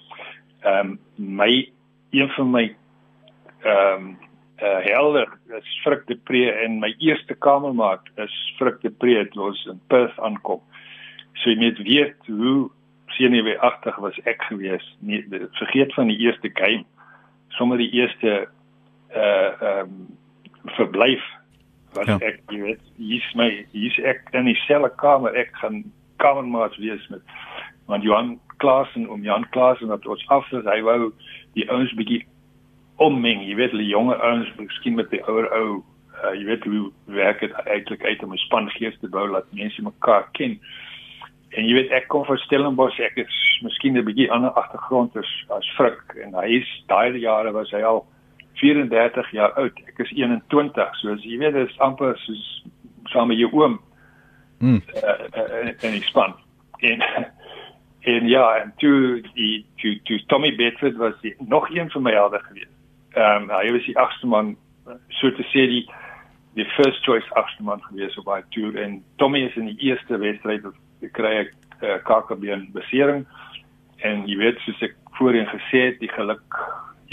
[0.62, 1.71] Ehm um, my
[2.12, 2.75] een van my
[3.63, 4.17] ehm um,
[4.63, 5.27] uh helder
[5.58, 9.82] is Frik de Pre en my eerste kamermaat is Frik de Pre het ons in
[9.88, 10.62] Perth aankom.
[11.34, 12.69] So jy net weet hoe
[13.17, 14.86] senuweeagtig was ek gewees.
[14.99, 15.25] Nee,
[15.60, 16.86] vergeet van die eerste game.
[17.57, 18.47] Sommige die eerste
[19.13, 20.17] uh ehm um,
[20.77, 21.23] verblyf
[21.93, 22.17] wat ja.
[22.25, 25.35] ek jy weet, hier's my hier's ek in dieselfde kamer.
[25.37, 25.83] Ek gaan
[26.23, 27.21] kamermaat wees met
[27.85, 30.65] want Johan Klaasen om Jan Klaasen wat ons afsit.
[30.65, 31.11] Hy wou
[31.57, 32.23] die ouens bietjie
[33.03, 33.43] ommeng.
[33.43, 35.67] Jy weet, die jonge ouens miskien met die ouer ou
[36.23, 36.85] uh, jy weet hoe
[37.17, 40.59] werk dit eintlik uit om 'n span gees te bou laat mense mekaar ken.
[41.53, 45.29] En jy weet ek kom van Stellenbosch, ek is miskien 'n bietjie ander agtergrond as
[45.49, 48.05] as Frik en hy is daai jare was hy al
[48.61, 49.77] 34 jaar oud.
[49.87, 52.63] Ek is 21, so as jy weet dit is amper soos
[53.11, 53.79] saam met jou oom.
[54.59, 54.81] Mm.
[54.95, 56.33] Uh, uh, en ek span.
[56.79, 57.03] En
[58.13, 62.11] en ja, en toe die toe toe Tommy Bedford was die, nog een van my
[62.11, 62.73] helde geweest.
[63.13, 64.55] Ehm um, hy was die agste man
[65.09, 65.85] so te sê die
[66.53, 70.17] die first choice agste man geweest op daai toer en Tommy is in die eerste
[70.17, 70.65] wedstryd
[71.11, 73.25] kry ek uh, kakebeen besering
[74.03, 76.59] en jy weet soos ek voorheen gesê het die geluk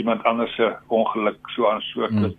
[0.00, 2.32] iemand anders se ongeluk so aan so mm.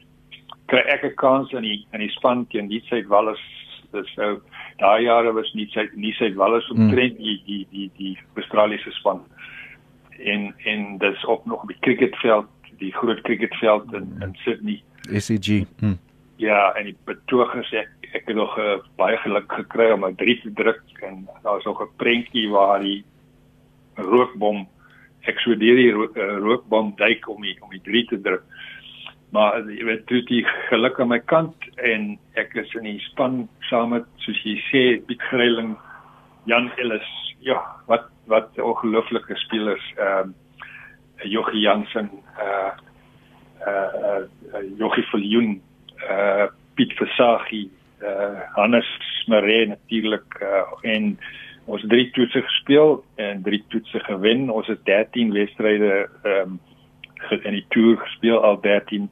[0.71, 3.43] kry ek 'n kans in die in die span teen die Suid Wallis
[3.91, 4.41] dis nou
[4.79, 7.23] daai jare was nie Suid nie Suid Wallis omtrent mm.
[7.23, 9.21] die die die die Australiese span
[10.17, 12.47] en en dis op nog op die cricketveld
[12.79, 14.81] die groot cricketveld in in Sydney
[15.19, 15.97] SCG mm.
[16.37, 20.39] ja en die betogers ek ek het nog uh, baie geluk gekry om 'n drie
[20.41, 23.04] te druk en daar's nog 'n prentjie waar die
[23.95, 24.67] rookbom
[25.30, 28.43] ek sou deur die ro uh, rookbom duik om die om die drie te druk.
[29.32, 33.47] Maar jy weet toe die geluk aan my kant en ek is in die span
[33.69, 35.78] saam met soos jy sê Piet Greiling,
[36.45, 37.08] Jan Ellis.
[37.39, 40.36] Ja, wat wat ongelooflike spelers ehm uh,
[41.24, 42.10] Jochie Jansen
[42.41, 42.74] uh
[43.67, 45.62] uh, uh Jochie Viljoen
[46.10, 47.69] uh Piet Versagie
[48.01, 48.87] uh Hannes
[49.27, 51.19] Maree natuurlik uh, en
[51.65, 54.49] ons drie toetse gespeel en drie toetse gewen.
[54.49, 56.59] Ons het 13 wedstryde ehm um,
[57.43, 59.11] in die toer gespeel al 13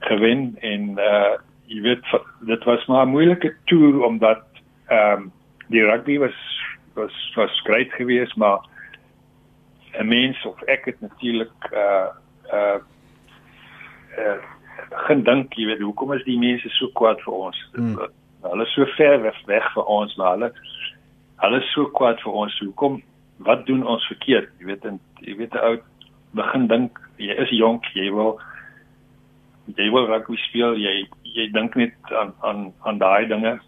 [0.00, 1.36] gewen en uh
[1.70, 2.06] jy weet
[2.48, 4.42] dit was maar 'n moeilike toer omdat
[4.88, 5.32] ehm um,
[5.68, 6.38] die rugby was
[6.94, 8.58] was was great geweest maar
[9.98, 12.10] 'n mens of ek het natuurlik uh
[12.52, 12.78] uh
[14.18, 14.42] uh
[15.06, 17.60] gedink, jy weet, hoekom is die mense so kwaad vir ons?
[17.74, 17.96] Hmm.
[18.46, 20.52] Hulle is so ver weg, weg vir ons, maar hulle
[21.40, 22.58] hulle is so kwaad vir ons.
[22.60, 23.00] Hoekom?
[23.46, 24.50] Wat doen ons verkeerd?
[24.60, 25.76] Jy weet, en jy weet 'n ou
[26.36, 28.38] begin dink, jy is jonk, jy wil
[29.76, 33.58] jy wil rugby speel, jy jy dink net aan aan aan daai dinge.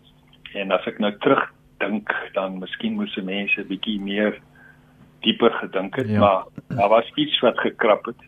[0.55, 4.41] En as ek nou terugdink, dan miskien moes se mense bietjie meer
[5.23, 6.19] dieper gedink het, ja.
[6.21, 8.23] maar daar was iets wat gekrap het.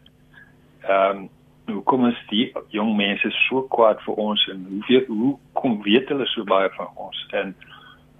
[0.88, 1.28] Ehm um,
[1.66, 6.08] hoekom is die jong mense so kwaad vir ons en hoe weet hoe kom weet
[6.12, 7.54] hulle so baie van ons en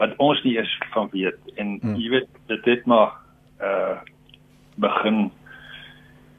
[0.00, 1.96] wat ons nie is van weet en hmm.
[2.00, 3.16] jy weet dit het maar
[3.60, 3.96] uh
[4.76, 5.30] begin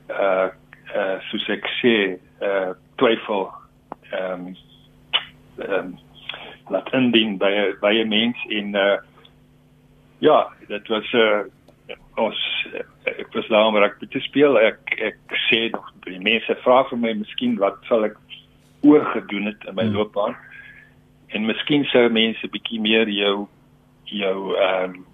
[0.09, 0.49] uh
[0.95, 1.95] uh soos ek sê
[2.41, 3.47] uh twyfel
[4.11, 4.55] ehm um,
[5.61, 5.93] ehm um,
[6.73, 8.97] laat indien by by 'n mens en uh
[10.17, 11.39] ja, dit was 'n uh,
[12.21, 12.41] ons
[13.03, 14.57] ek was daar om rugby te speel.
[14.59, 18.17] Ek ek sê nog die mense vra vir my miskien wat sal ek
[18.85, 19.97] oorgedoen het in my hmm.
[19.97, 20.37] loopbaan.
[21.33, 23.47] En miskien sou mense bietjie meer jou
[24.11, 25.05] jou ehm um,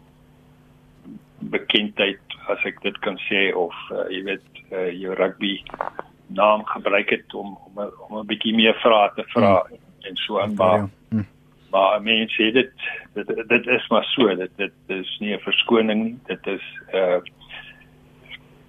[1.52, 5.56] bekendheid as ek dit kan sê of uh, jy weet uh, jou rugby
[6.38, 9.80] naam gebruik het om om om 'n bietjie meer vrae te vra hmm.
[10.08, 11.26] en so aan maar hmm.
[11.72, 12.74] maar mense sê dit
[13.14, 16.18] dit dit is maar so dit dit is nie 'n verskoning nie.
[16.26, 17.20] Dit is uh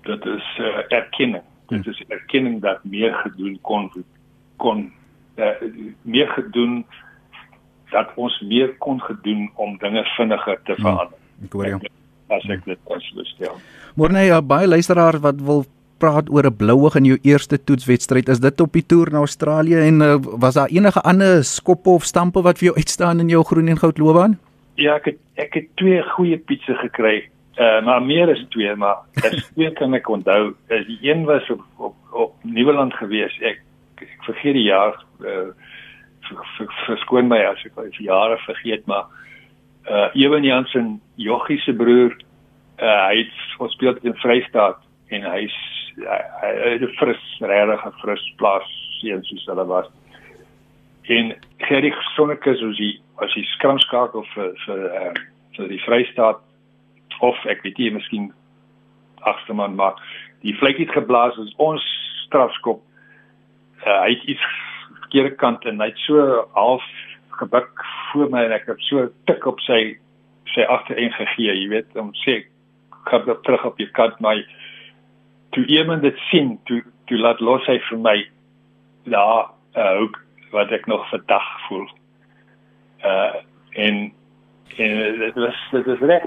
[0.03, 1.45] dit is uh, erkenning.
[1.69, 3.91] Dit is erkenning dat meer gedoen kon
[4.57, 4.93] kon
[5.37, 5.63] uh,
[6.03, 6.85] meer gedoen
[7.91, 11.19] dat ons meer kon gedoen om dinge vinniger te verander.
[11.45, 11.81] ek hoor jou.
[12.29, 13.57] As ek dit kon bestel
[13.99, 15.65] môre nee baie luisteraars wat wil
[16.03, 18.29] praat oor 'n blouig in jou eerste toetswedstryd.
[18.29, 22.05] Is dit op die toer na Australië en uh, was daar enige ander skoppe of
[22.05, 24.39] stampe wat vir jou uitstaan in jou groen en goud loopbaan?
[24.75, 27.29] Ja, ek het ek het twee goeie pizza gekry.
[27.59, 30.55] Uh maar meer as twee, maar as twee kan ek onthou.
[30.69, 33.37] Uh, die een was op op, op Nieuweland gewees.
[33.41, 33.63] Ek
[34.01, 35.53] ek vergeet die jaar uh
[36.87, 39.07] verskoon my as ek die jare vergeet, maar
[39.91, 42.17] uh Ewen Jansen, Joggie se broer,
[42.81, 44.81] uh hy het gespeel in Vrystaat
[45.13, 48.69] en hy's hy 'n fris, regtig fris plaas
[49.01, 49.89] sien soos hulle was.
[51.09, 55.13] En Gerry Sonneke soos hy as hy skramskakel vir vir uh,
[55.57, 56.41] vir die Vrystaat
[57.21, 58.33] of ek weet nie miskien
[59.29, 59.99] agste man maar
[60.43, 61.85] die vletjie het geblaas as ons
[62.27, 62.83] strafskop.
[63.85, 64.47] Uh, hy het iets
[65.01, 66.87] verkeerde kant en hy het so half
[67.39, 69.99] gebuk voor my en ek het so tik op sy
[70.53, 72.43] sy agtereen gegee, jy weet, om sê
[73.09, 74.43] gaan terug op jou kant maar
[75.53, 78.17] toe iemand dit sien, toe toe laat los hy vir my
[79.05, 80.19] daar uh, ook
[80.53, 81.89] wat ek nog vandag voel.
[83.05, 83.35] Uh
[83.73, 84.13] en
[84.77, 86.25] en dit was dit is reg.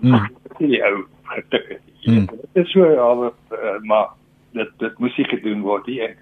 [0.00, 0.28] Mm.
[0.58, 1.82] Die ou getik het.
[2.04, 2.26] Mm.
[2.26, 4.08] Dit is so al uh, maar
[4.52, 6.16] dit dit moes nie gedoen word nie en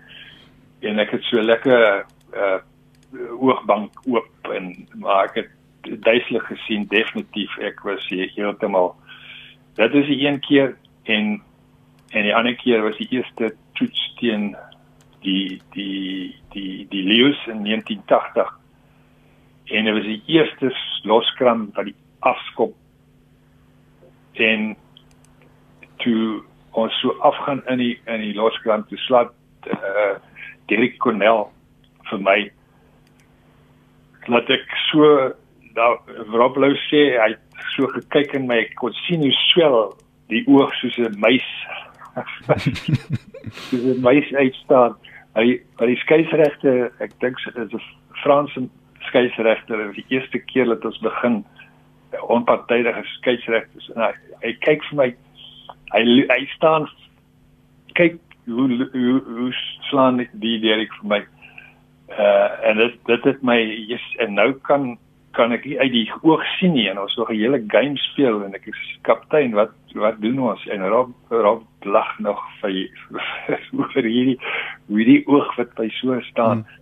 [0.89, 2.05] en ek het so lekker
[2.37, 2.59] uh
[3.41, 8.93] oogbank oop en maar ek het duidelik gesien definitief ek was heeltemal
[9.79, 10.75] dit is die een keer
[11.09, 11.39] en
[12.11, 14.57] en die ander keer was die eerste toets teen
[15.25, 18.55] die die die die Lions in 1980
[19.69, 22.75] en dit was die eerste loskram van die afskop.
[24.33, 24.77] En
[25.97, 29.35] toe ons so afgaan in die in die loskram te slaat
[29.73, 30.17] uh,
[30.71, 31.49] Derek Cornell
[32.11, 32.39] vir my
[34.29, 35.09] laat ek so
[35.77, 35.99] daar
[36.33, 37.33] Rob Lou sê hy
[37.75, 39.79] so gekyk in my kon sien hoe swel
[40.33, 41.49] die oog soos 'n muis
[43.71, 44.97] Dis meisie uitstaan.
[45.39, 48.69] Hy by die skeieregte, ek dink dit is 'n Franse
[49.09, 51.45] skeieregter, die eerste keer dat ons begin
[52.29, 55.09] onpartydige skeieregters en hy, hy kyk vir my
[55.93, 56.89] hy hy staan
[57.99, 59.53] kyk hoe hoe, hoe
[59.91, 61.21] slaan die Derek vir my.
[62.09, 63.59] Uh en dit dit het my
[63.91, 64.97] yes, en nou kan
[65.39, 68.55] kan ek uit die oog sien nie en ons so 'n hele game speel en
[68.59, 72.91] ek is kaptein wat wat doen ons en Rob Rob lag nog vir
[73.79, 74.39] oor hierdie
[74.89, 76.65] hoe die oog wat by so staan.
[76.67, 76.77] Hmm.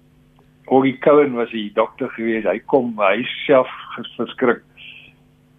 [0.67, 2.45] Oggie Cohen was die dokter gewees.
[2.45, 3.71] Hy kom hy self
[4.17, 4.65] verskrik.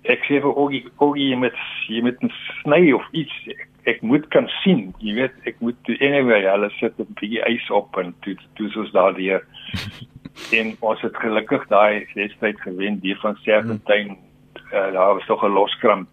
[0.03, 1.55] Ek sê vir Oggie Oggie met
[1.88, 4.93] jy met 'n sny of iets ek, ek moet kan sien.
[4.99, 8.91] Jy weet ek moet anyway hulle sit 'n bietjie ys op en toe toe soos
[8.91, 9.31] daar die
[10.52, 14.73] en ons het gelukkig daai wedstryd gewen die van Serpentine hmm.
[14.73, 16.10] uh, daar was tog 'n loskramp.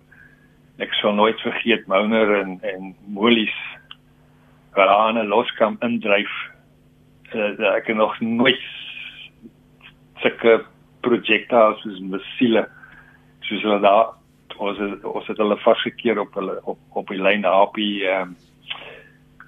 [0.79, 3.57] Ek sal nooit vergeet Mouner en en Molies
[4.75, 6.33] wat aan 'n loskramp indryf.
[7.35, 8.61] Uh, ek het nog nooit
[10.17, 10.65] sulke
[11.01, 12.69] projekte as soos missiele
[13.41, 14.15] soos hulle daar
[14.57, 18.05] ons het, ons het hulle vasgekeer op hulle op op die lyn daar op die
[18.09, 18.37] um,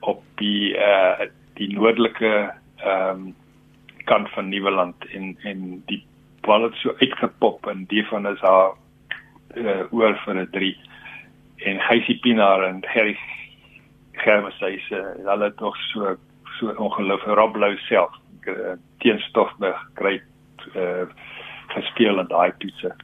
[0.00, 1.26] op die uh,
[1.58, 2.32] die noordelike
[2.76, 3.34] ehm um,
[4.10, 6.02] kant van Nieuweland en en die
[6.46, 8.76] bal het so uitgepop en die van is haar
[9.54, 10.76] uh, oor vir 'n 3
[11.70, 13.16] en Geysie Pinaar en Gerry
[14.12, 16.16] Germes hy sê uh, hulle het nog so
[16.58, 18.14] so ongelooflik Rob Lou self
[18.46, 20.20] uh, teenstof gekry
[20.74, 21.06] uh,
[21.74, 22.94] gespeel in daai toetse.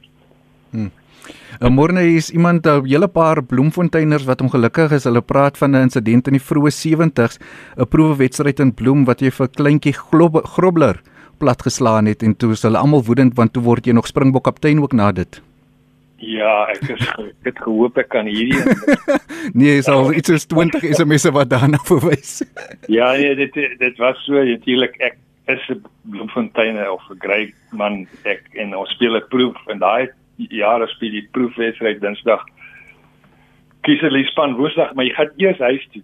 [0.73, 0.91] Hmm.
[1.61, 5.05] Uh, Môre is iemand 'n uh, hele paar bloemfonteiners wat ongelukkig is.
[5.05, 7.39] Hulle praat van 'n insident in die vroeë 70's,
[7.77, 10.99] 'n proefwedstryd in Bloem wat jy vir kleintjie Grobler
[11.37, 14.79] platgeslaan het en toe is hulle almal woedend want toe word jy nog Springbok kaptein
[14.81, 15.41] ook na dit.
[16.23, 18.55] Ja, ek is ek het gehoop ek kan hierdie
[19.59, 22.41] Nee, is al iets soos 20 SMS'e wat daarna verwys.
[22.97, 25.17] ja, nee, dit dit was so natuurlik ek
[25.51, 30.07] is 'n Bloemfonteine of 'n Grey man ek en ons speel 'n proef en daai
[30.49, 32.43] jare speel die proefwedstryd Dinsdag.
[33.83, 36.03] Kieserlie span Woensdag, maar jy gaan eers huis toe.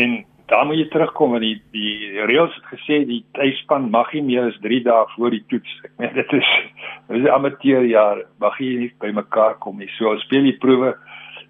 [0.00, 4.24] En dan moet jy terugkom en die die reëls het gesê die tuisspan mag nie
[4.26, 5.76] meer as 3 dae voor die toets.
[5.86, 6.50] Ek meen dit is
[7.10, 9.90] dit is amateur jaar, mag jy nie by mekaar kom nie.
[9.98, 10.96] So speel die proewe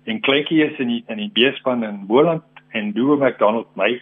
[0.05, 2.45] en kleintjie is in die in die B-span in Boland
[2.77, 3.95] en Duo McDonald my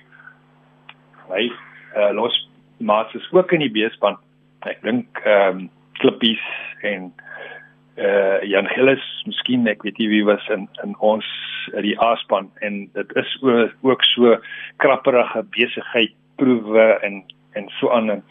[1.31, 1.47] my
[1.95, 2.35] uh, los
[2.79, 4.19] maats is ook in die B-span.
[4.67, 5.67] Ek dink ehm um,
[5.99, 6.43] Klippies
[6.87, 7.58] en eh
[7.99, 11.27] uh, Jan Gillis, miskien ek weet nie wie was in in ons
[11.75, 14.37] in die A-span en dit is ook so
[14.83, 17.23] krapperige besigheid proewe en
[17.59, 18.23] en so aan en,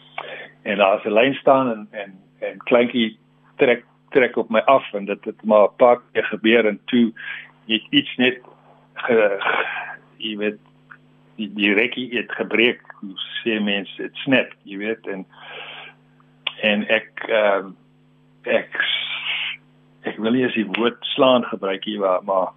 [0.62, 3.18] en daar's 'n lyn staan en en en kleintjie
[3.56, 7.12] trek trek op my af en dit het maar 'n paar keer gebeur en toe
[7.66, 8.40] het iets net
[8.94, 9.38] ge,
[10.16, 10.58] jy weet
[11.36, 12.80] die die rekkie het gebreek
[13.42, 15.26] sê mense dit snap jy weet en
[16.62, 17.76] en ek um,
[18.42, 18.80] ek
[20.08, 22.48] ek wil nie as die woord slaan gebruik hier maar maar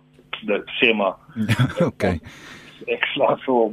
[0.48, 1.18] dit sê maar
[1.90, 2.20] okay
[2.90, 3.72] ek slaan so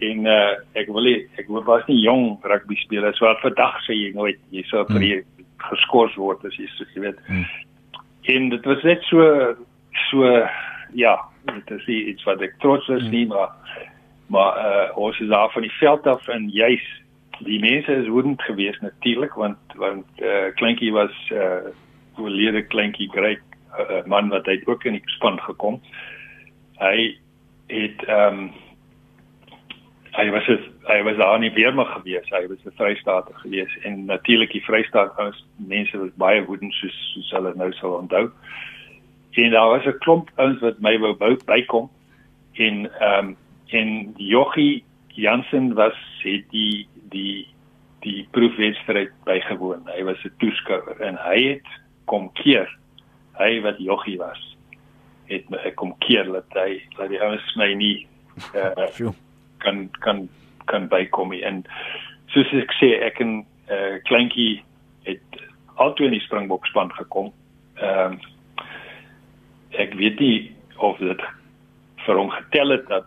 [0.00, 4.12] en uh, ek wil nie, ek was nie jong rugby speler so vandag sê jy
[4.16, 5.48] nooit jy sou vir hmm.
[5.70, 7.44] geskort word as jy so jy weet hmm.
[8.34, 9.26] en dit was net so
[10.08, 10.30] so
[10.96, 11.16] ja
[11.50, 13.12] dit is iets wat ek trots is hmm.
[13.16, 13.56] nie maar
[14.30, 16.84] maar uh, ons is daar van die veld af en juis
[17.40, 21.70] die mense is woedend geweest natuurlik want want uh, kleintjie was uh
[22.18, 23.42] oorlede kleintjie great
[23.78, 25.80] uh, man wat hy ook in die span gekom.
[26.80, 27.16] Hy
[27.70, 28.50] het ehm um,
[30.10, 32.26] hy was het, hy was daar nie weer maar gewees.
[32.34, 36.96] Hy was 'n vrystaater gewees en natuurlik die vrystaat ouens mense was baie woedend soos
[37.14, 38.30] soos hulle nou sal onthou.
[39.32, 41.90] En daar was 'n klomp ouens wat my wou bykom
[42.52, 43.36] en ehm um,
[43.70, 47.46] en Jochie Jansen was het die die
[48.00, 49.82] die proefwedstryd bygewoon.
[49.86, 51.68] Hy was 'n toeskouer en hy het
[52.10, 52.68] kom keer.
[53.38, 54.40] Hy wat Jochie was,
[55.30, 57.96] het my kom keer dat hy dat die ouens my nie
[58.58, 59.12] uh,
[59.62, 60.26] kan kan
[60.70, 61.42] kan bykom nie.
[61.46, 61.62] En
[62.34, 64.60] soos ek sê, ek en uh, kleintjie
[65.08, 65.40] het
[65.80, 67.32] altoe in die Springbok span gekom.
[67.80, 68.20] Ehm um,
[69.78, 70.50] ek weet nie
[70.82, 71.20] of dit
[72.04, 73.06] vir hom getel het dat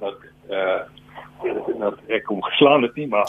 [0.00, 0.95] dat eh uh,
[1.78, 3.28] dat ek hom geslaan het nie maar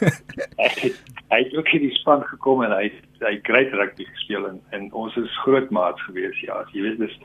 [0.60, 0.98] hy het,
[1.32, 2.90] hy het ook in die span gekom en hy
[3.24, 6.60] hy great rugby gespeel en, en ons is groot maats gewees ja.
[6.62, 7.16] As jy weet dis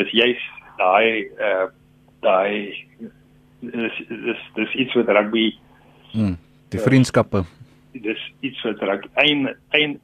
[0.00, 0.44] is jy's
[0.80, 1.66] daai eh uh,
[2.24, 2.86] daai
[3.60, 5.50] dis dis dis iets wat rugby
[6.12, 6.36] mm,
[6.72, 7.44] die vriendskappe.
[7.44, 9.98] uh, dis iets wat rugby een een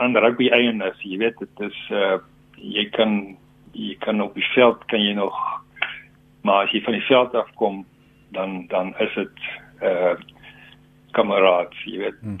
[0.00, 2.18] aan rugby eien is jy weet dit is uh,
[2.56, 3.36] jy kan
[3.72, 5.36] jy kan op die veld kan jy nog
[6.42, 7.84] maar as jy van die veld af kom
[8.32, 9.30] dan dan is dit
[9.82, 10.14] uh
[11.12, 12.18] kameraad, jy weet.
[12.24, 12.38] Hmm.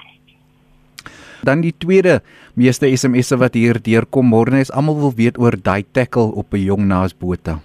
[1.44, 2.20] Dan die tweede
[2.56, 6.64] meeste SMS'e wat hier deurkom môre is almal wil weet oor daai tackle op 'n
[6.64, 7.58] jong naas bota.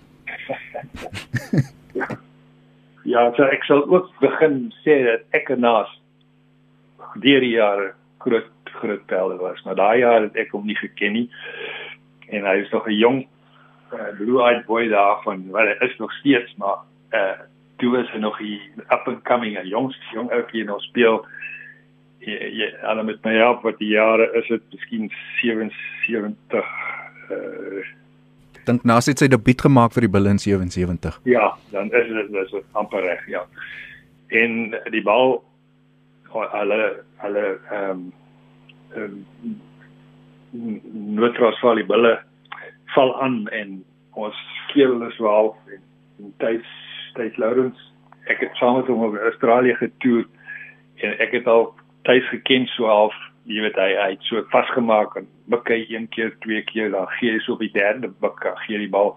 [3.13, 5.89] ja, so ek sal ook begin sê dat ek en naas
[7.23, 11.13] deur die jare groot groot pelle was, maar daai jaar het ek hom nie geken
[11.13, 11.29] nie.
[12.29, 13.27] En hy is nog 'n jong
[13.93, 17.39] uh, blue-eyed boy daar van wat hy is nog steeds, maar uh
[17.77, 21.25] toe is hy nog die up and coming 'n jong jong ouetjie in ons speel.
[22.19, 25.11] Ja, ja, hulle met my help wat die jare is dit miskien
[25.41, 26.65] 77
[27.29, 27.85] uh
[28.67, 31.19] dink Nas het sy debuut gemaak vir die Bulls in 77.
[31.23, 33.45] Ja, dan is dit dis amper reg, ja.
[34.27, 35.39] En die bal
[36.33, 38.11] alle alle ehm
[38.95, 39.25] um,
[40.53, 40.81] um,
[41.17, 42.17] noodras val die bulle
[42.95, 43.79] val aan en
[44.13, 44.37] ons
[44.67, 45.81] skeel is wel en,
[46.19, 46.65] en tyd
[47.17, 47.81] tyd Lawrence
[48.31, 50.25] ek het saam met hom op Australië getoer
[51.05, 51.69] en ek het al
[52.09, 53.15] tyd geken so half
[53.47, 57.35] jy weet hy hy het so vasgemaak en mikke een keer twee keer dan gee
[57.35, 59.15] hy so op die derde mikke gee die bal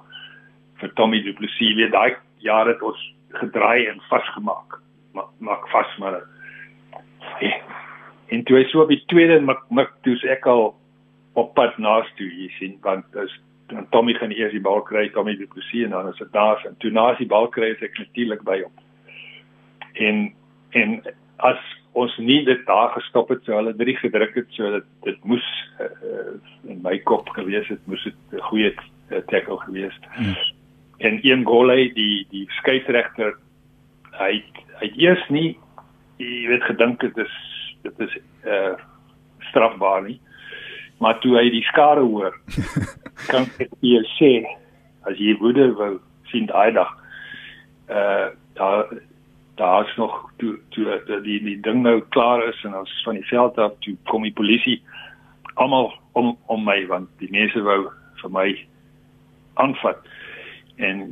[0.81, 1.75] vir Tommy Du Plessis.
[1.77, 3.01] Weer daai jaar het ons
[3.41, 4.79] gedraai en vasgemaak
[5.15, 6.21] maak maak vas maar
[8.31, 10.71] en toe hy so op die tweede mik mik toe's ek al
[11.39, 13.35] op pad naas toe jy sien want dis
[13.71, 16.63] dan Tommy gaan eers die bal kry, Tommy die Plessis en dan is dit daar
[16.67, 18.73] en toe na as die bal kry is ek natuurlik by hom.
[20.07, 20.23] En
[20.79, 21.01] en
[21.49, 21.61] as
[21.99, 25.47] ons nie dit daar gestop het so hulle drie gedruk het so dat dit moes
[25.83, 26.35] uh,
[26.71, 30.07] in my kop gewees het moes dit 'n goeie uh, tackle gewees het.
[30.15, 30.37] Hmm.
[30.99, 33.35] En een goal hy die die skeieregter
[34.19, 34.45] hy
[34.81, 35.59] hy eers nie
[36.19, 37.35] jy weet gedink dit is
[37.83, 38.75] dit is uh
[39.51, 40.21] strafbaar nie
[41.01, 42.37] Maar toe hy die skare hoor,
[43.33, 44.33] kan ek vir sê
[45.09, 45.95] as jy woede wou
[46.33, 46.91] sien daai dag.
[47.89, 48.29] Uh
[48.61, 48.89] daar
[49.61, 53.59] daar's nog toe toe die die ding nou klaar is en ons van die veld
[53.59, 54.79] af toe kom die polisie
[55.55, 57.81] almal om om my want die mense wou
[58.23, 58.47] vir my
[59.65, 60.09] aanvat
[60.89, 61.03] en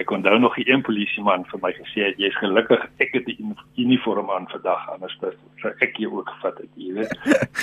[0.00, 3.38] ek kon dan nog 'n polisieman vir my gesê het jy's gelukkig ek het die
[3.76, 5.18] uniform aan vandag anders
[5.60, 7.12] sou ek jou ook gevat het jy weet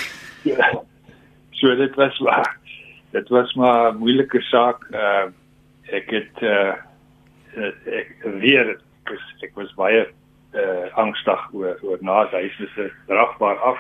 [0.51, 0.69] ja.
[1.65, 2.57] So dit was maar
[3.11, 5.25] dit was maar 'n moeilike saak uh,
[5.89, 6.73] ek het uh,
[7.85, 10.05] ek weer ek, ek was baie
[10.53, 13.79] uh, angstig oor oor na hy se dragbaar af.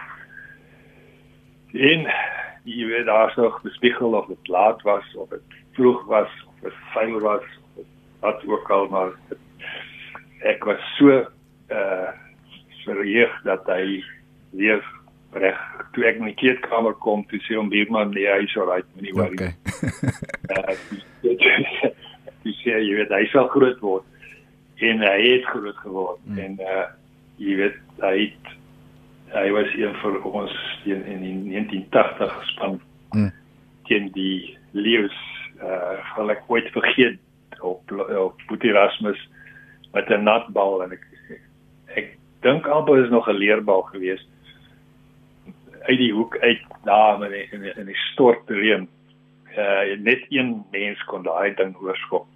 [1.73, 2.09] En
[2.63, 6.73] jy weet daar's nog bespiegel of dit laat was of dit vroeg was of dit
[6.93, 7.45] vuil was
[8.19, 9.13] wat ook al maar
[10.41, 11.25] ek was so
[11.69, 12.09] uh
[12.85, 14.03] verheug dat hy
[14.49, 14.83] weer
[15.35, 15.59] reg
[15.95, 19.15] toe ek in die kleedkamer kom toe sê hom bierman nee hy is alright moenie
[19.17, 19.35] worry.
[19.35, 19.53] Okay.
[20.55, 20.75] uh
[21.25, 24.05] jy sê jy weet hy sal groot word
[24.85, 26.39] en hy het groot geword mm.
[26.45, 26.85] en uh
[27.41, 28.51] jy weet hy het,
[29.35, 30.53] hy was een van ons
[30.87, 32.77] in in die 1980 span
[33.15, 33.31] mm.
[33.89, 35.17] teen die leeu's
[35.63, 37.19] uh gelyk ooit vergeet
[37.63, 39.19] op op Boetie Erasmus
[39.95, 41.03] met 'n natbal en ek
[41.95, 44.27] ek dink albei is nog 'n leerbal geweest
[45.85, 48.87] uit die hoek uit daar in die, in die, in die stort reën.
[49.55, 52.27] Uh net een mens kon daai ding oorskop.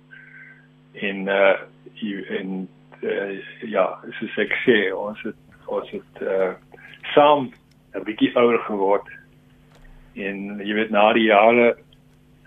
[0.94, 1.58] En uh
[2.30, 2.68] en
[3.02, 3.86] uh, ja,
[4.20, 5.36] soos ek sê, ons het
[5.68, 6.54] ons het uh
[7.14, 7.52] saam
[7.96, 9.08] 'n bietjie ouer geword.
[10.14, 11.76] En jy weet na die jare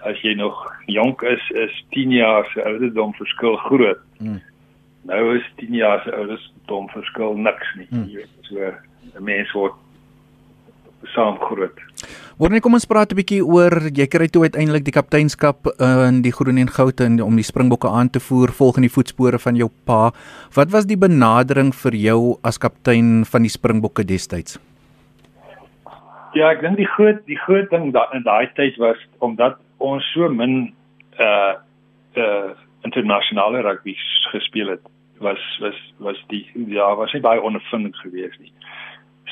[0.03, 3.99] as jy nog jonk is, is 10 jaar se ouderdom verskil groot.
[4.19, 4.43] Hmm.
[5.03, 7.87] Nou is 10 jaar se ouderdom verskil niks nie.
[7.91, 8.09] Hmm.
[8.09, 8.73] Jy weet so
[9.19, 9.75] 'n mens word
[11.15, 11.81] saam groot.
[12.39, 16.33] Wanneer kom ons praat 'n bietjie oor jy kry toe uiteindelik die kapteinskap in die
[16.33, 19.71] Groen en Goud en om die Springbokke aan te voer volgens die voetspore van jou
[19.87, 20.13] pa.
[20.55, 24.59] Wat was die benadering vir jou as kaptein van die Springbokke destyds?
[26.35, 30.05] Ja, ek dink die groot die groot ding da, in daai tyd was omdat ons
[30.15, 30.75] so min
[31.21, 31.55] uh
[32.17, 32.51] uh
[32.85, 33.95] internasionale rugby
[34.33, 34.81] gespeel het
[35.21, 38.53] was was was die ja was nie baie ondervinding geweest nie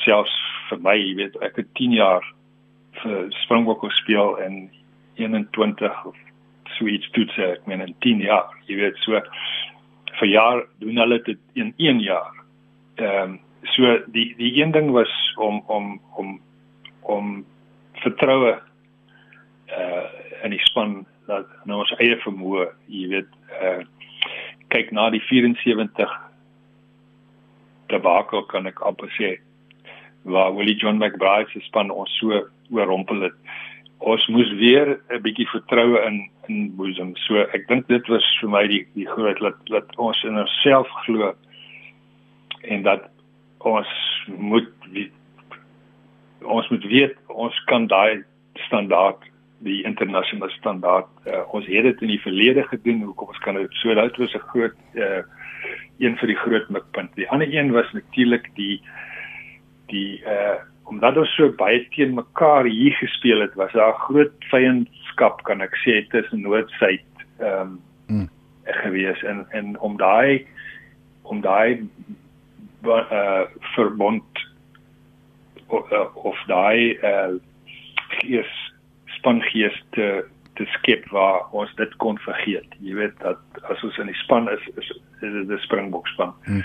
[0.05, 0.35] selfs
[0.69, 2.25] vir my jy weet ek het 10 jaar
[3.01, 4.69] vir Springbok gespeel en
[5.19, 6.17] 21 of
[6.77, 9.19] so iets toe sê ek meen in 10 jaar jy weet so
[10.21, 12.33] vir jaar doen hulle dit in 1 jaar.
[12.95, 13.39] Ehm um,
[13.75, 16.41] so die die een ding was om om om
[17.01, 17.45] om
[18.03, 18.59] vertroue
[19.77, 20.07] uh
[20.43, 23.29] in die span dat nou ons eie vermoë, jy weet,
[23.61, 23.81] uh
[24.73, 26.09] kyk na die 74
[27.93, 29.35] debakel kan ek amper sê
[30.23, 33.33] waar Willie John McBride se span ons so oorrompel het.
[33.97, 37.15] Ons moes weer 'n bietjie vertroue in in boesem.
[37.15, 40.87] So ek dink dit was vir my die die groot dat dat ons in onsself
[41.05, 41.33] glo
[42.61, 43.09] en dat
[43.57, 43.87] ons
[44.27, 45.11] moet wie,
[46.41, 51.09] ons moet weet ons kan daai standaard die internasionale standaard.
[51.27, 53.03] Uh, ons het dit in die verlede gedoen.
[53.05, 55.23] Hoekom ons kan dit so dat was 'n groot uh
[56.01, 57.15] een vir die groot mikpunt.
[57.15, 58.81] Die ander een was natuurlik die
[59.93, 60.59] die uh
[60.91, 65.77] omdat ons so baie teen mekaar hier gespeel het, was daar groot vyandskap kan ek
[65.85, 67.77] sê tussen Noord-Suid ehm um,
[68.07, 68.27] mm.
[68.83, 70.43] gewees en en om daai
[71.23, 71.87] om daai
[72.83, 74.43] uh verbond
[75.67, 77.39] of, of daai uh
[78.19, 78.51] gees
[79.17, 80.25] spangees te
[80.59, 82.67] te skep waar ons dit kon vergeet.
[82.83, 83.39] Jy weet dat
[83.71, 84.89] as ons in die span is is
[85.21, 86.33] is dit 'n Springbok span.
[86.43, 86.63] Hmm.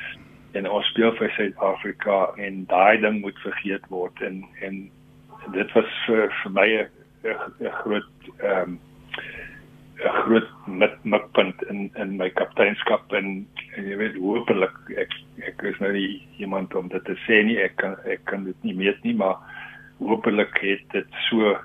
[0.56, 4.84] En ons speel vir Suid-Afrika en daai ding moet vergeet word en en
[5.54, 6.68] dit was vir vir my
[7.26, 8.78] 'n groot ehm um,
[10.04, 13.46] 'n groot met mikpunt in in my kapteinskap en,
[13.76, 15.12] en jy weet hopelik ek
[15.50, 18.62] ek is nou nie iemand om dit te sê nie ek kan ek kan dit
[18.62, 19.36] nie meet nie maar
[19.98, 21.56] hopelik het dit so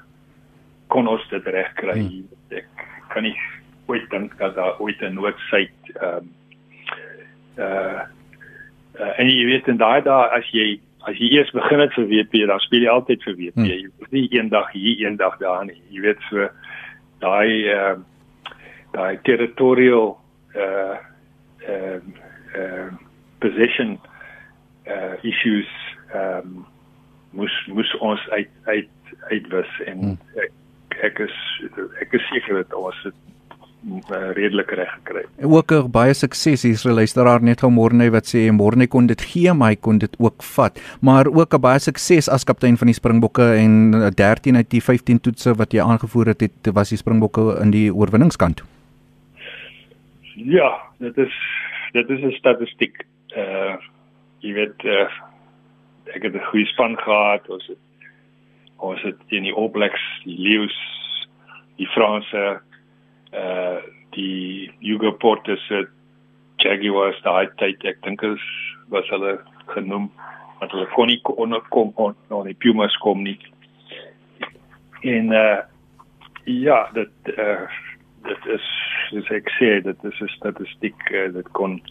[0.88, 2.00] kon ons dit regkry.
[2.00, 2.28] Hmm.
[2.52, 2.68] Ek
[3.10, 3.36] kan nie
[3.88, 6.28] ooit dink dat daar ooit 'n noodsuit ehm
[7.58, 8.02] uh
[9.02, 10.80] uh en jy weet en daai daai as jy
[11.10, 13.56] as jy eers begin het vir WP, dan speel jy altyd vir WP.
[13.58, 13.70] Hmm.
[13.70, 15.80] Jy is nie eendag hier, eendag daar nie.
[15.90, 16.50] Jy weet so
[17.24, 18.58] daai ehm uh,
[18.92, 20.18] daai territorial
[20.56, 20.98] uh
[21.68, 22.90] ehm uh, uh,
[23.40, 23.98] position
[24.88, 25.72] uh issues
[26.14, 26.66] ehm um,
[27.32, 28.90] moes moes ons uit uit
[29.30, 30.18] uitwis en hmm.
[30.36, 30.52] ek
[31.10, 31.38] ek is
[32.04, 33.16] ek is seker dat ons het
[33.86, 35.24] uh, redelik reg gekry.
[35.42, 39.22] Ook 'n baie sukses hier's 'n luisteraar net gou Morne wat sê Morne kon dit
[39.22, 40.80] gee, maar hy kon dit ook vat.
[41.02, 45.22] Maar ook 'n baie sukses as kaptein van die Springbokke en 13 uit die 15
[45.22, 48.64] toetse wat jy aangevoer het, het was die Springbokke in die oorwinningskant.
[50.36, 51.34] Ja, dit is
[51.92, 53.06] dit is 'n statistiek.
[53.36, 53.76] Uh
[54.40, 55.10] jy weet uh
[56.16, 57.78] ek het 'n goeie span gehad, ons het
[58.78, 60.76] ons het in die All Blacks, die Lions,
[61.78, 62.62] die Franse
[63.34, 63.80] uh
[64.12, 65.86] die Hugo Porter se
[66.60, 68.44] Jaguars daai tyd ek dink is
[68.92, 69.38] was hulle
[69.72, 70.10] genoem
[70.60, 73.40] want hulle kon nie onkom on on die Pumas kom nie.
[75.02, 75.62] En uh
[76.46, 77.68] ja, dit uh
[78.28, 78.68] dit is
[79.12, 81.82] dis ek sê dit is 'n statistiek uh, dit kon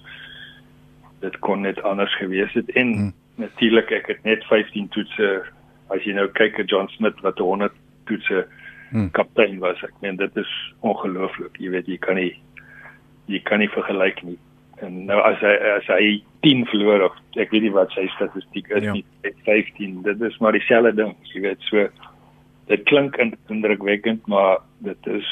[1.20, 3.12] dit kon net anders gewees het en hmm.
[3.34, 5.42] natuurlik ek het net 15 toetse
[5.90, 7.72] as jy nou kyk at John Smith wat 100
[8.06, 8.46] toetse
[8.90, 9.10] hmm.
[9.16, 9.80] kaptein was.
[9.86, 10.52] Ek meen dit is
[10.86, 11.58] ongelooflik.
[11.58, 12.34] Jy weet jy kan nie
[13.30, 14.38] jy kan nie vergelyk nie.
[14.80, 16.04] En nou as hy as hy
[16.46, 18.94] 10 verloor of ek weet nie wat sy statistiek is ja.
[18.96, 19.04] nie,
[19.46, 20.00] 15.
[20.06, 21.14] Dit is maar dieselfde ding.
[21.34, 21.88] Jy weet so
[22.70, 23.18] dit klink
[23.50, 25.28] indrukwekkend, maar dit is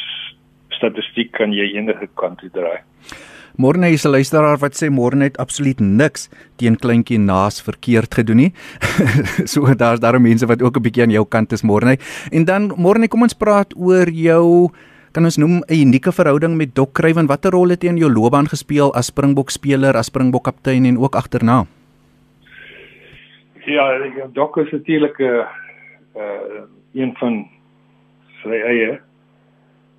[0.74, 2.80] statistiek kan jy enige kant toe draai.
[3.58, 8.36] Môre is 'n luisteraar wat sê môre het absoluut niks teen kleintjie naas verkeerd gedoen
[8.36, 8.52] nie.
[9.52, 11.98] so daar's daar mense wat ook 'n bietjie aan jou kant is môre.
[12.30, 14.70] En dan môre kom ons praat oor jou
[15.12, 17.26] kan ons noem 'n unieke verhouding met Dok Kruiven.
[17.26, 20.98] Watter rol het hy in jou loopbaan gespeel as Springbok speler, as Springbok kaptein en
[20.98, 21.66] ook agterna?
[23.66, 23.98] Ja,
[24.32, 25.46] Dok is natuurlik 'n uh,
[26.16, 26.62] uh,
[26.94, 27.48] een van
[28.42, 29.00] sy eie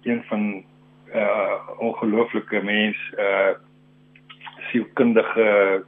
[0.04, 0.64] een van
[1.16, 3.54] uh ongelooflike mens uh
[4.72, 5.84] sielkundige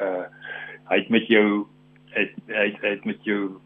[0.00, 0.24] uh
[0.90, 1.66] hy het met jou
[2.16, 3.60] het hy het met jou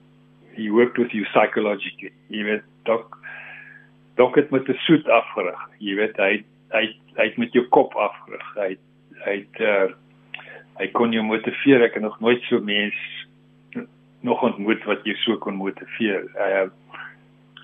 [0.56, 3.18] he worked with you psychologically jy weet dok
[4.16, 6.84] dok het met 'n soet afgerig jy weet hy hy
[7.16, 8.76] hy het met jou kop afgerig hy
[9.24, 9.94] hy het uh
[10.76, 12.94] hy kon jou motiveer ek het nog nooit so mens
[14.20, 16.68] nog ontmoet wat jy so kon motiveer uh,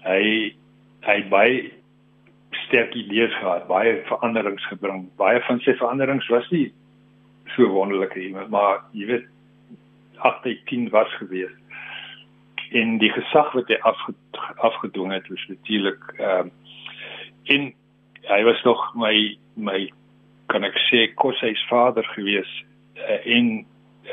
[0.06, 0.54] hy
[1.06, 1.48] hy by
[2.72, 5.04] sterk idees gehad, baie veranderings gebring.
[5.20, 6.70] Baie van sy veranderings was nie
[7.52, 9.26] so wonderlik nie, maar jy weet
[10.24, 11.52] 18 was gewees.
[12.72, 14.14] En die gesag wat hy afge,
[14.64, 16.58] afgedwing het, was natuurlik ehm uh,
[17.50, 17.72] in
[18.30, 19.90] hy was nog my my
[20.46, 22.48] kan ek sê koshuis vader gewees
[22.94, 23.48] uh, en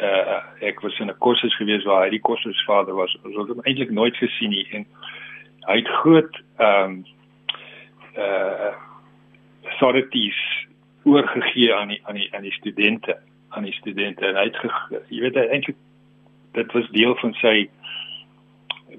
[0.01, 3.15] uh, ek was in 'n koshuis gewees waar hy die koshuis vader was.
[3.23, 4.87] Ons het hom eintlik nooit gesien nie en
[5.69, 7.05] hy het groot ehm um,
[8.19, 8.75] uh
[9.69, 10.39] authorities
[11.03, 13.17] oorgegee aan die aan die aan die studente
[13.49, 14.25] aan die studente.
[14.25, 15.77] En hy het jy weet eintlik
[16.57, 17.69] dit was deel van sy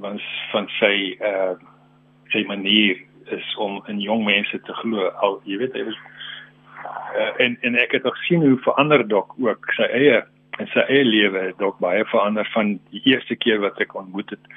[0.01, 0.21] van
[0.53, 1.55] van sy uh
[2.31, 2.99] sy manier
[3.35, 5.09] is om in jong mense te glo.
[5.23, 5.99] Al jy weet hy was
[7.17, 10.21] uh, en en ek het ook sien hoe verander dok ook sy eie
[10.59, 14.55] en sy eie lewe dok baie verander van die eerste keer wat ek ontmoet het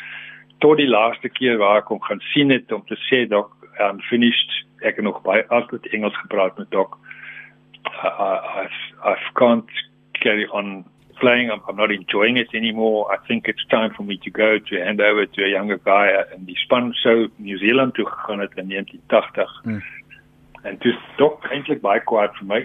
[0.60, 3.51] tot die laaste keer waar ek hom gaan sien het om te sê dok
[3.82, 4.51] um, finished.
[4.84, 6.97] Ek het nog baie altyd Engels gepraat met Doc.
[8.04, 8.10] I
[8.64, 8.68] I
[9.12, 9.70] I can't
[10.12, 10.86] carry on
[11.20, 11.51] playing.
[11.51, 13.12] I'm, I'm not enjoying it anymore.
[13.12, 16.08] I think it's time for me to go to hand over to a younger guy
[16.36, 16.93] in die span.
[17.04, 19.84] So New Zealand toe gegaan het in 1980 hmm.
[20.62, 22.62] en dis Doc eintlik baie kwaad vir my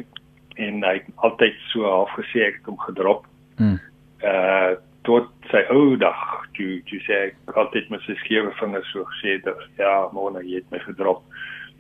[0.58, 3.26] en hy het altyd so half gesê ek het hom gedrop.
[3.56, 3.80] Hmm.
[4.22, 4.74] uh
[5.08, 6.20] tot sy ou dag.
[6.56, 10.60] Toe toe sê ek altyd met sy skewe vingers so gesê dat ja môre jy
[10.60, 11.22] het my gedrop.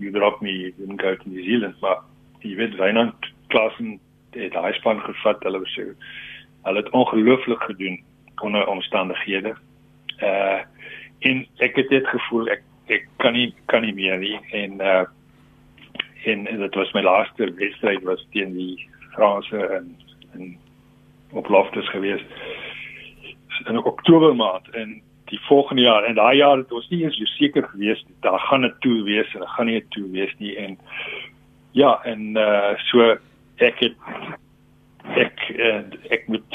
[0.00, 1.76] You drop me in go to New Zealand.
[1.84, 2.00] Maar
[2.44, 3.98] jy weet Wynand Klassen
[4.36, 5.44] het daai span gevat.
[5.44, 5.92] Hulle was so
[6.64, 8.00] hulle het ongelooflik gedoen
[8.44, 9.54] onder omstandighede.
[10.22, 10.60] Uh
[11.26, 12.62] en ek het dit gevoel ek
[12.94, 14.38] ek kan nie kan nie meer nie.
[14.56, 15.04] En uh
[16.28, 19.92] en dit was my laaste wedstryd was teen die Franse en
[20.32, 20.56] en
[21.36, 22.24] op Loftus geweest
[23.66, 26.04] in Oktober maand in die volgende jaar.
[26.04, 29.40] En daai jaar het ons nie eens seker gewees daar gaan 'n toer wees en
[29.40, 30.56] daar gaan nie 'n toer wees nie.
[30.56, 30.78] En
[31.72, 33.16] ja en uh so
[33.56, 33.96] ek het
[35.16, 36.54] ek en ek moet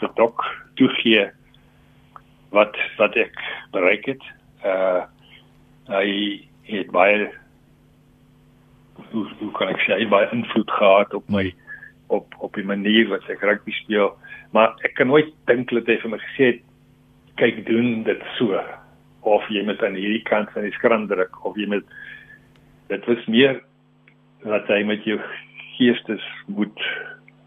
[0.00, 0.44] vir dok
[0.74, 1.30] toegee
[2.50, 3.38] wat wat ek
[3.70, 4.22] bereik het.
[4.64, 5.02] Uh
[5.88, 7.28] hy het baie
[9.10, 11.52] hoe, hoe kan ek sê hy baie invloed gehad op my
[12.18, 14.12] op op die manier wat ek rugby speel
[14.54, 16.62] maar ek kan nooit dink dat hy vir my gesê het
[17.40, 18.60] kyk doen dit so.
[19.26, 21.86] Of jy met aan hierdie kant van die skram druk of jy met
[22.92, 23.58] dit was meer
[24.44, 25.16] wat hy met jou
[25.78, 26.84] geestes moet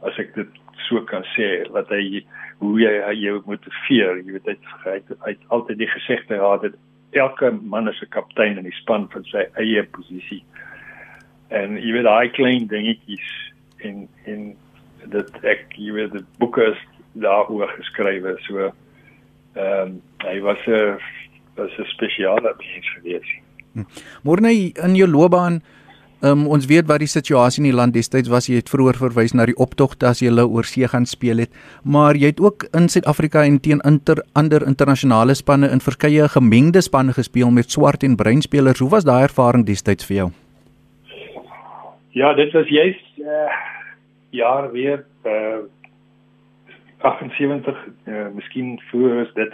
[0.08, 2.24] as ek dit so kan sê wat hy
[2.60, 6.80] hoe jy jou motiveer jy weet hy het, hy het altyd die gesegde gehad dat
[7.16, 10.44] elke man is 'n kaptein in die span van sy eie posisie.
[11.50, 13.30] En jy weet daai klein dingetjies
[13.86, 14.56] en en
[15.12, 21.00] dit ek jy weet die boeke is daaroor geskrywe so ehm um, hy was 'n
[21.56, 23.30] was 'n spesiale mens gewees.
[23.74, 23.86] Hm.
[24.24, 24.54] Môre
[24.84, 25.62] in jou loopbaan
[26.26, 28.48] Um, ons weet wat die situasie in die land destyds was.
[28.50, 31.52] Jy het vroeër verwys na die optogte as jy hulle oor see gaan speel het,
[31.86, 36.82] maar jy het ook in Suid-Afrika en teen inter, ander internasionale spanne in verskeie gemengde
[36.82, 38.82] spanne gespeel met swart en bruin spelers.
[38.82, 40.30] Hoe was daai ervaring destyds vir jou?
[42.18, 43.52] Ja, dit was juist uh,
[44.30, 45.58] jaar weer uh,
[46.98, 49.54] 78, uh, miskien vroeër is dit.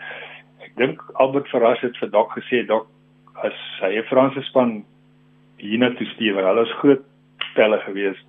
[0.64, 2.88] Ek dink Albert verras het vir Dok gesê Dok
[3.44, 4.72] as hy 'n Franse span
[5.60, 7.04] hiernatoe stuur want hulle is groot
[7.50, 8.24] spelle gewees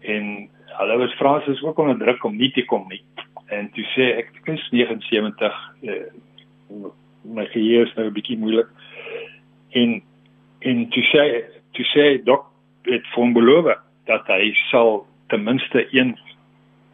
[0.00, 0.48] en
[0.80, 3.02] hulle was Frans is ook onder druk om nie te kom nie
[3.52, 6.02] en toe sê ek is 79 uh,
[7.22, 8.68] my geheue is nou 'n bietjie moeilik
[9.70, 10.00] en
[10.60, 11.24] en toe sê
[11.76, 12.55] toe sê dok
[12.86, 13.74] het van beloof
[14.06, 16.18] dat hy sal ten minste een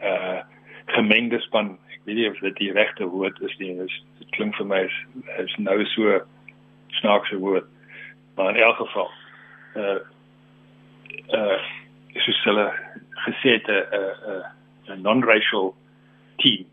[0.02, 0.40] uh
[0.92, 4.66] gemengde span ek weet nie of dit die regte woord is nie dit klink vir
[4.66, 4.96] my is,
[5.44, 6.18] is nou so
[7.00, 7.68] snaakse woord
[8.36, 9.10] maar in elk geval
[9.76, 10.00] uh
[11.38, 11.60] uh
[12.24, 12.66] soos hulle
[13.26, 14.42] gesê het 'n uh, 'n
[14.90, 15.74] uh, 'n non-racial
[16.36, 16.66] team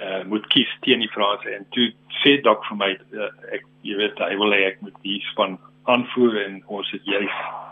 [0.00, 3.96] uh moet kies teen die Franse en toe sê dok vir my uh, ek jy
[3.96, 7.69] weet hy wil hê ek moet die span aanvoer en ons het juist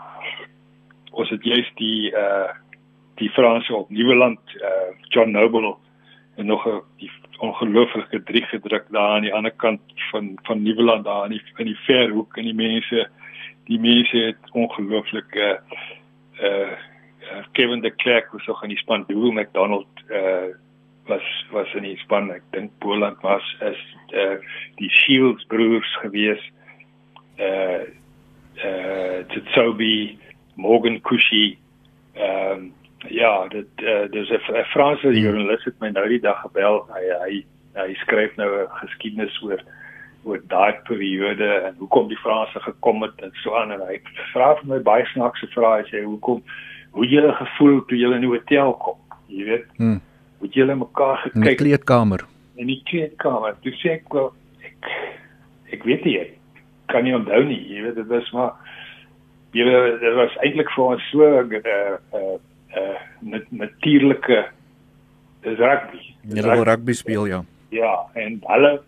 [1.11, 2.49] ons het juist die uh
[3.19, 5.75] die Franse op Nieuweland uh John Noble
[6.35, 6.81] en nog 'n
[7.39, 9.81] ongelooflike drie gedruk daar aan die ander kant
[10.11, 12.37] van van Nieuweland daar in die in die verhoek.
[12.37, 13.09] En die mense
[13.63, 15.57] die mense het ongelooflik uh
[16.41, 16.77] uh
[17.51, 19.03] Kevin de Klerk was ook in die span.
[19.07, 20.55] Doel McDonald uh
[21.05, 22.31] was was in die span.
[22.31, 23.81] Ek dink Poland was is
[24.13, 24.37] uh
[24.75, 26.51] die Shields broers gewees.
[27.37, 27.83] Uh
[28.65, 30.17] uh Tsobi
[30.59, 31.57] Morgan Kushi
[32.13, 32.71] ehm um,
[33.07, 36.83] ja dit uh, dis 'n Franse joernalis het my nou die dag gebel.
[36.95, 37.43] Hy hy
[37.79, 39.61] hy skryf nou 'n geskiedenis oor
[40.23, 43.71] oor daai periode en hoekom die Franse gekom het en so aan.
[43.71, 44.01] En hy
[44.33, 45.85] vra vir my baie snaakse vrae.
[45.87, 46.43] Sê hoekom
[46.91, 48.99] hoe jy gele gevoel toe jy in die hotel kom?
[49.27, 50.01] Jy weet hmm.
[50.39, 52.25] hoe jy mekaar gekyk in die kleedkamer.
[52.55, 53.55] In die kleedkamer.
[53.63, 54.91] Toe sê ek wel ek
[55.71, 56.19] ek weet nie
[56.89, 57.61] kan nie onthou nie.
[57.69, 58.53] Jy weet dit was maar
[59.51, 62.37] jy weet dit was eintlik vir ons so 'n uh, eh, uh, eh,
[62.77, 64.45] uh, eh, natuurlike
[65.41, 68.79] dis rugby jy wil rugby speel ja ja en hulle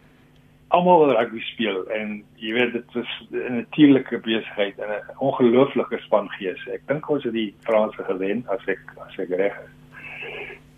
[0.72, 5.98] almal wil rugby speel en jy weet dit was 'n natuurlike besigheid en 'n ongelooflike
[6.00, 6.68] spangees.
[6.68, 9.74] Ek dink ons het die Franse gewen as ek as ek reg is.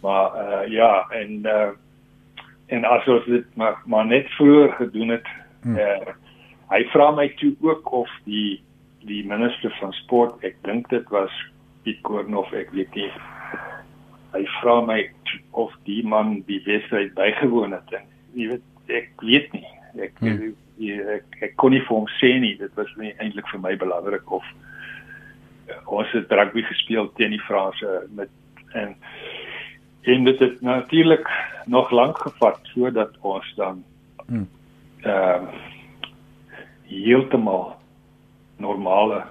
[0.02, 1.72] Maar uh ja, en uh
[2.68, 5.28] en as ons dit maar maar net vroeër gedoen het,
[5.62, 5.78] hmm.
[5.78, 6.14] uh
[6.70, 8.64] hy vra my toe ook of die
[9.08, 11.32] die minister van sport, ek dink dit was
[11.84, 13.10] Piet Kornoff, ek weet nie.
[14.34, 15.00] Hy vra my
[15.52, 18.06] of die man die wedstryd bygewoon het en
[18.38, 19.70] jy weet ek weet nie
[20.02, 20.54] ek hmm.
[20.80, 24.32] ek, ek kon nie vir hom sê nie dit was nie eintlik vir my belangrik
[24.34, 24.46] of
[25.70, 28.32] uh, ons het rugby gespeel teen die Franse met
[28.74, 28.96] en
[30.10, 31.30] en dit het natuurlik
[31.72, 33.84] nog lank gevat voordat ons dan
[34.26, 34.50] hmm.
[35.04, 35.62] ehm uh,
[36.94, 37.72] heeltemal
[38.62, 39.24] normale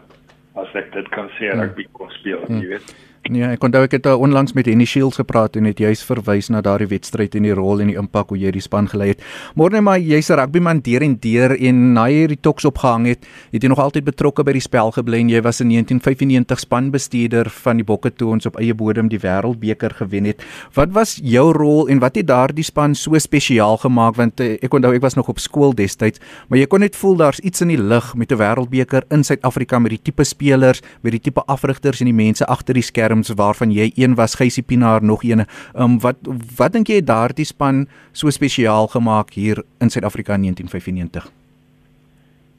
[0.55, 1.61] as ek dit kan sê hmm.
[1.61, 2.61] rugby kon speel hmm.
[2.61, 2.95] jy weet
[3.31, 6.49] Nee, ek onthou ek het uh, onlangs met Henny Shields gepraat en het juis verwys
[6.51, 9.21] na daardie wedstryd en die rol en die impak hoe jy die span gelei het.
[9.55, 13.23] Môre maar jy's 'n rugbyman deur en deur en na jy die toks opgehang het,
[13.53, 17.49] het jy nog altyd betrokke by die spel gebly en jy was in 1995 spanbestuurder
[17.63, 20.43] van die Bokke toe ons op eie bodem die Wêreldbeker gewen het.
[20.75, 24.75] Wat was jou rol en wat het daardie span so spesiaal gemaak want uh, ek
[24.75, 26.19] onthou ek was nog op skool destyds,
[26.49, 29.79] maar jy kon net voel daar's iets in die lug met 'n Wêreldbeker in Suid-Afrika
[29.79, 33.33] met die tipe spelers, met die tipe afrigters en die mense agter die skerm terms
[33.37, 35.45] waarvan jy een was Geysie Pinaar nog een.
[35.45, 36.17] Ehm um, wat
[36.57, 41.31] wat dink jy het daardie span so spesiaal gemaak hier in Suid-Afrika in 1995?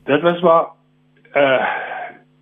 [0.05, 0.65] Dit was maar
[1.33, 1.65] uh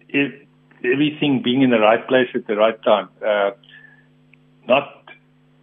[0.07, 0.34] it,
[0.82, 3.07] everything being in the right place at the right time.
[3.22, 3.51] Uh
[4.68, 4.88] not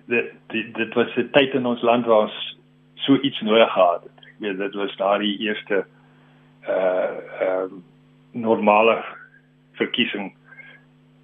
[0.08, 2.58] that dit was 'n tyd in ons land waar ons
[2.94, 4.24] so iets nodig gehad het.
[4.24, 5.84] Ek weet dit was daardie eerste
[6.68, 7.84] uh ehm um,
[8.32, 9.04] normale
[9.72, 10.37] verkiesing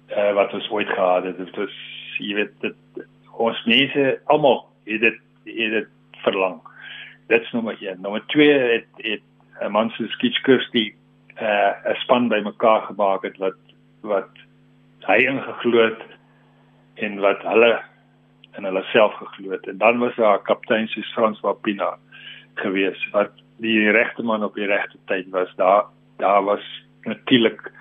[0.09, 1.37] uh, wat ons ooit gehad het.
[1.37, 1.75] Dit was
[2.17, 5.89] jy weet dit ons mense almal het dit het dit
[6.23, 6.59] verlang.
[7.27, 8.01] Dit's nommer 1.
[8.01, 9.25] Nommer 2 het het
[9.61, 10.93] 'n man soos Skitch Kirsty
[11.41, 13.59] uh, 'n span bymekaar gemaak het wat
[14.01, 14.29] wat
[15.07, 16.03] hy ingeglo het
[16.95, 17.81] en wat hulle
[18.57, 19.67] in hulle self geglo het.
[19.67, 21.97] En dan was daar 'n kaptein soos Frans Wapina
[22.55, 25.55] gewees wat die regte man op die regte tyd was.
[25.55, 25.83] Daar
[26.17, 26.63] daar was
[27.01, 27.71] natuurlik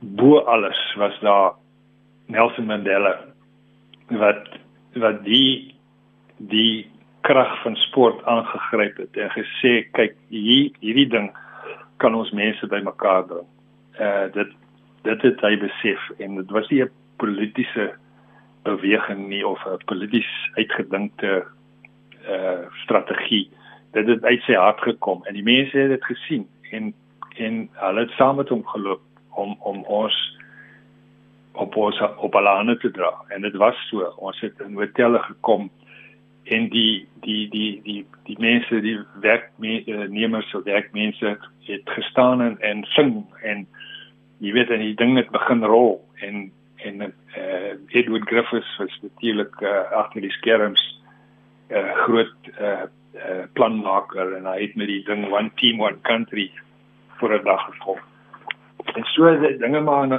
[0.00, 1.52] bo alles was daar
[2.26, 3.18] Nelson Mandela
[4.08, 4.48] wat
[4.94, 5.74] wat die
[6.36, 6.90] die
[7.20, 11.28] krag van sport aangegryp het en gesê kyk hier hierdie ding
[12.00, 13.48] kan ons mense bymekaar bring.
[14.00, 14.56] Uh dit
[15.04, 17.92] dit het hy besef en dit was nie 'n politieke
[18.64, 21.44] beweging nie of 'n polities uitgedinkte
[22.24, 23.50] uh strategie.
[23.92, 26.94] Dit het uit sy hart gekom en die mense het dit gesien en
[27.36, 29.00] en hulle het saam met hom geloop
[29.34, 30.38] om om ons
[31.52, 33.12] op ons op alane te dra.
[33.28, 34.06] En dit was so.
[34.16, 35.70] Ons het in hotelle gekom
[36.44, 41.36] en die die die die die mense die werknemers of werkmense
[41.68, 43.66] het gestaan en en sing en
[44.38, 46.00] jy weet en die ding het begin rol.
[46.24, 46.50] En
[46.80, 50.80] en uh, Edward Griffiths was natuurlik uh, agter die skerms
[51.68, 54.32] 'n uh, groot uh, uh, planmaker.
[54.36, 56.50] En hy het met die ding one team one country
[57.20, 58.00] vir 'n dag gekom.
[58.94, 60.18] En so dinge maar uh,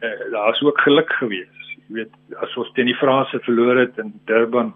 [0.00, 1.76] uh, daar's ook geluk gewees.
[1.86, 4.74] Jy weet as ons teen die Franse verloor het in Durban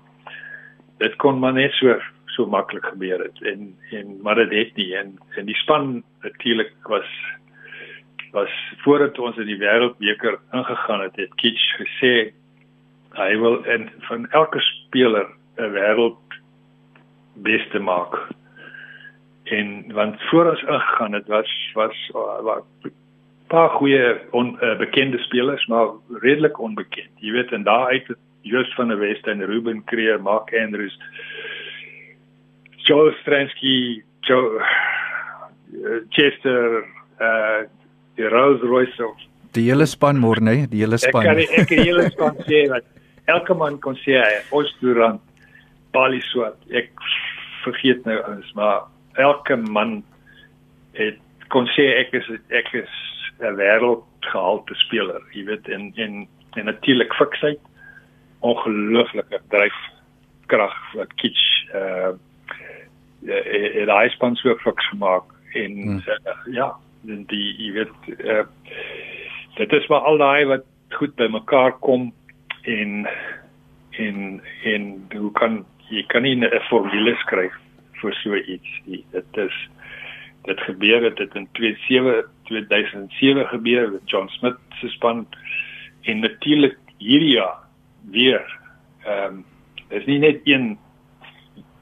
[1.01, 1.97] dit kon maar net so
[2.35, 3.43] so maklik gebeur het.
[3.43, 4.95] En en maar dit het nie.
[4.97, 7.09] En en die span natuurlik was
[8.33, 8.53] was
[8.85, 12.13] voordat ons in die wêreldbeker ingegaan het het Kitch gesê
[13.19, 15.27] hy wil en van elke speler
[15.57, 16.39] 'n wêreld
[17.35, 18.29] beste maak.
[19.45, 22.11] En want voor ons ingegaan het was was
[22.43, 22.63] was
[23.51, 28.11] paar goeie onbekende uh, spelers maar redelik onbekend jy weet en daar uit
[28.43, 30.97] Joost van der Western, Ruben Creer, Mark Andrews,
[32.87, 34.63] Joe Stransky, Joe
[35.77, 36.85] uh, Chester,
[37.21, 37.69] uh
[38.17, 39.17] die Rolls Royce of
[39.57, 41.27] die hele span môre nê, die hele span.
[41.27, 42.87] Ek kan ek die hele span sê dat
[43.31, 45.23] elke man kon sê hy ons Durant,
[45.95, 46.59] Bali Swart.
[46.75, 46.91] Ek
[47.65, 48.87] vergeet nou alles, maar
[49.21, 50.01] elke man
[50.99, 51.19] het
[51.55, 53.01] kon sê ek is ek is
[53.41, 57.61] 'n wêreldgehalte speler, jy weet en en en natuurlik fiksheid
[58.41, 62.13] ongelooflike dryfkrag wat kitsch uh
[63.21, 65.99] het hy span so fiks gemaak en hmm.
[66.09, 66.69] uh, ja
[67.03, 68.45] die jy weet uh,
[69.59, 70.65] dit is maar al daai wat
[70.97, 72.09] goed by mekaar kom
[72.63, 73.05] en
[74.01, 75.61] en en hoe kan
[75.91, 77.57] jy kan nie 'n formule skryf
[78.01, 79.57] vir so iets nie dit is
[80.49, 85.27] dit gebeur het dit in 27 2007 gebeur met John Smith se span
[86.03, 87.59] en natuurlik hierdie jaar
[88.11, 88.45] weer.
[89.05, 89.45] Ehm um,
[89.91, 90.79] is nie net een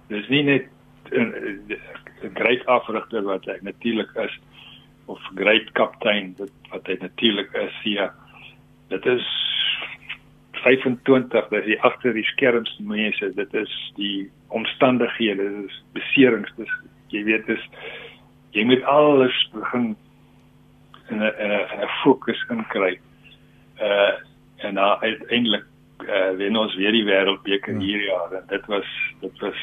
[0.08, 0.68] dis nie net
[1.12, 4.38] 'n groot afrigter wat hy natuurlik is
[5.06, 8.12] of groot kaptein wat wat hy natuurlik is ja.
[8.88, 9.26] Dit is
[10.52, 16.74] 25 dis die agter die skerms mense dit is die omstandighede dit is beserings dis
[17.14, 17.64] jy weet dis
[18.56, 19.94] jy moet alles begin
[21.10, 22.98] in 'n 'n fokus inkry
[23.80, 24.14] uh
[24.58, 25.64] en nou uiteindelik
[26.02, 27.78] uh, wen ons weer die wêreldbeker ja.
[27.78, 28.88] hierdie jaar en dit was
[29.20, 29.60] dit was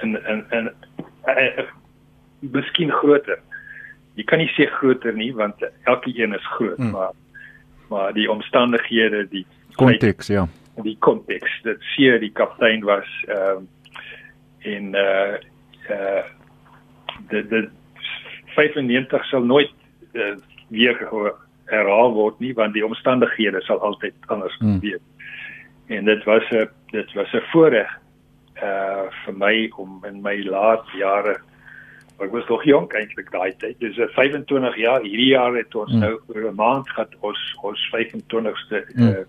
[0.00, 0.74] en en en
[1.26, 1.64] uh,
[2.38, 3.40] miskien groter.
[4.14, 6.90] Jy kan nie sê groter nie want elke een is groot, hmm.
[6.90, 7.12] maar
[7.90, 10.44] maar die omstandighede, die konteks, ja.
[10.82, 13.68] Die konteks, dit sê die kaptein was ehm uh,
[14.60, 15.36] in uh
[15.90, 16.24] uh
[17.30, 17.68] die die
[18.54, 19.72] 95 sal nooit
[20.14, 20.36] uh,
[20.68, 20.96] weer
[21.70, 24.80] herhaal word nie want die omstandighede sal altyd anders hmm.
[24.80, 25.02] wees.
[25.86, 27.90] En dit was 'n dit was 'n voorreg
[28.62, 31.40] uh vir my om in my laat jare
[32.20, 33.78] ek was nog jonk eintlik daai tyd.
[33.80, 35.00] Dis 'n 25 jaar.
[35.00, 36.00] Hierdie jaar het ons hmm.
[36.00, 39.08] nou oor 'n maand gehad ons ons 25ste hmm.
[39.08, 39.24] uh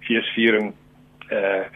[0.00, 0.74] feesviering
[1.30, 1.66] uh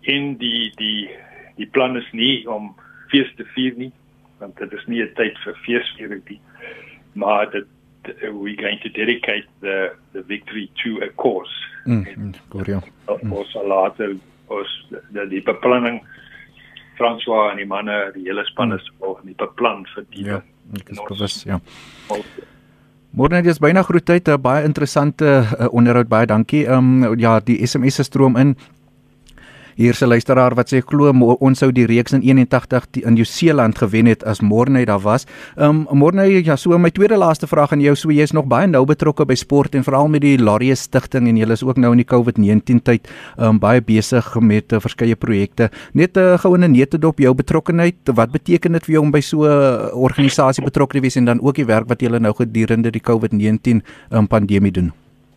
[0.00, 1.10] in die die
[1.56, 2.74] die plan is nie om
[3.08, 3.92] fees te vier nie
[4.38, 6.40] want dit is nie 'n tyd vir feesviering nie.
[7.16, 7.66] Maar dit
[8.22, 11.54] we're going to dedicate the the victory to a cause.
[11.84, 12.80] Mm, goed ja.
[13.06, 16.00] Ons sal later ons die, die beplanning
[16.96, 20.42] François en die manne, die hele span is volg die beplan vir die Ja,
[20.78, 21.60] ek is bewus, ja.
[23.16, 26.66] Môre net is byna groet tyd, 'n baie interessante uh, onderhoud, baie dankie.
[26.66, 28.56] Ehm um, ja, die SMS se stroom in.
[29.76, 31.10] Hier se luisteraar wat sê glo
[31.44, 35.26] ons sou die reeks in 81 die, in Nieu-Seeland gewen het as Morney daar was.
[35.60, 38.70] Um Morney ja, so my tweede laaste vraag aan jou, so jy is nog baie
[38.70, 41.92] nou betrokke by sport en veral met die Laurius Stichting en jy is ook nou
[41.92, 45.68] in die COVID-19 tyd um baie besig met uh, verskeie projekte.
[45.92, 49.44] Net 'n uh, gewone netedop jou betrokkeheid, wat beteken dit vir jou om by so
[49.44, 52.90] 'n uh, organisasie betrokke te wees en dan ook die werk wat jy nou gedurende
[52.90, 54.92] die COVID-19 um, pandemie doen?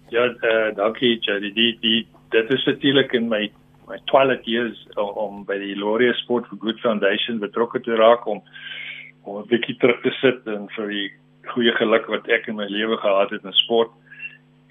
[0.09, 1.51] Ja, uh, dankie Jerry.
[1.51, 3.51] Die die dit is natuurlik in my
[3.89, 8.27] my twilight years om, om by die Laureate Sport for Good Foundation betrokke te raak
[8.27, 8.41] om
[9.23, 11.09] om 'n bietjie terug te sit en vir die
[11.51, 13.91] goeie geluk wat ek in my lewe gehad het in sport.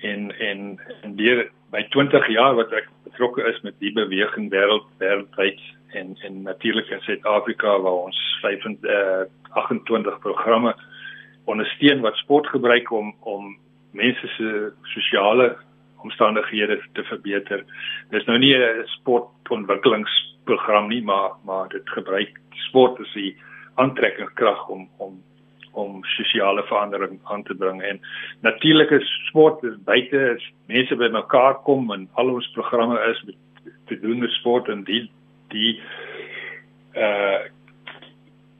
[0.02, 4.86] En en en deur by 20 jaar wat ek betrokke is met die beweging wêreld
[4.98, 5.60] wêreldwyd
[5.92, 10.74] en en natuurlik in Suid-Afrika waar ons 25 uh, 28 programme
[11.44, 13.56] ondersteun wat sport gebruik om om
[13.92, 15.56] mense se sosiale
[16.02, 17.64] omstandighede te verbeter.
[18.10, 23.36] Dis nou nie 'n sportontwikkelingsprogram nie, maar maar dit gebruik sport as 'n
[23.74, 25.22] aantrekkingskrag om om
[25.72, 28.00] om sosiale verandering aan te bring en
[28.40, 33.36] natuurlike sport is buite is mense by mekaar kom en al ons programme is met
[33.86, 35.04] te doen met sport en die
[35.54, 35.80] die
[36.94, 37.44] uh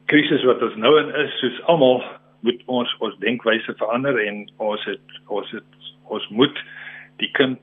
[0.09, 1.99] krisis wat ons nou in is soos almal
[2.45, 6.63] moet ons ons denkwyse verander en ons het ons het ons moet
[7.19, 7.59] die kind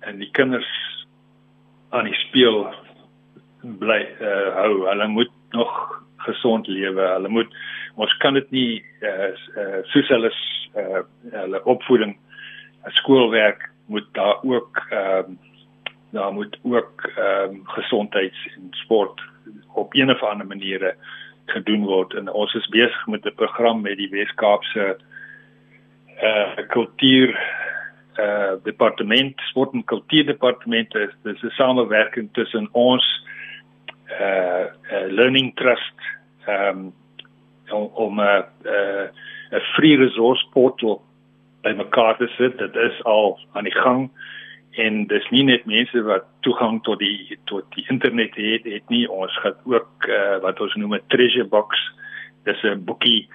[0.00, 0.68] en die kinders
[1.90, 2.66] aan die speel
[3.80, 4.86] bly uh, hou.
[4.88, 5.72] Hulle moet nog
[6.28, 7.02] gesond lewe.
[7.14, 7.54] Hulle moet
[7.98, 8.70] ons kan dit nie
[9.02, 10.30] uh, uh, soos hulle
[10.78, 11.02] uh,
[11.34, 12.14] hulle opvoeding
[12.98, 15.46] skoolwerk moet daar ook ehm uh,
[16.10, 19.22] daar moet ook ehm um, gesondheids en sport
[19.74, 20.94] op een of ander maniere
[21.46, 24.96] gedoen word en ons is besig met 'n program met die Wes-Kaapse
[26.16, 27.38] eh uh, kultuur
[28.18, 33.04] uh, departement sport en kultuur departement is dis 'n samewerking tussen ons
[34.20, 35.98] uh, uh, learning trust
[36.46, 36.92] ehm um,
[37.94, 38.42] om 'n uh,
[39.50, 41.02] 'n uh, free resource portal
[41.62, 42.58] by mekaar te sit.
[42.58, 44.10] Dit is al aan die gang
[44.70, 49.10] en dis nie net mense wat toegang tot die tot die internet het het nie.
[49.10, 51.92] Ons het ook uh, wat ons noem 'n treasure box.
[52.44, 53.28] Dis 'n boekie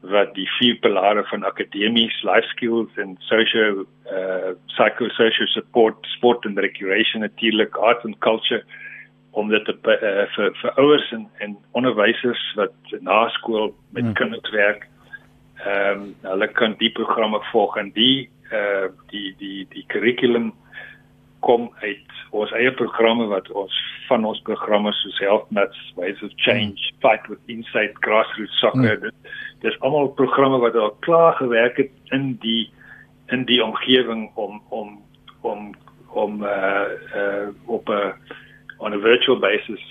[0.00, 6.58] wat die vier pilare van akademies life skills en social uh psychosocial support sport and
[6.58, 8.64] recreation natuurlik art and culture
[9.30, 14.14] om dit te uh, vir vir ouers en en onderwysers wat na skool met hmm.
[14.14, 14.88] kinders werk
[15.66, 20.52] ehm um, hulle kan die programme volg en die uh die die die kurrikulum
[21.40, 23.76] kom uit ons eie programme wat ons
[24.08, 27.00] van ons programme soos Health Nuts, Ways of Change, mm.
[27.02, 29.00] Fight with Insight, Grassroots Soccer, mm.
[29.06, 29.14] dit
[29.60, 32.70] dis almal programme wat al klaar gewerk het in die
[33.28, 35.02] in die omgewing om om
[35.40, 35.74] om
[36.08, 38.12] om uh uh op 'n
[38.78, 39.84] on a virtual basis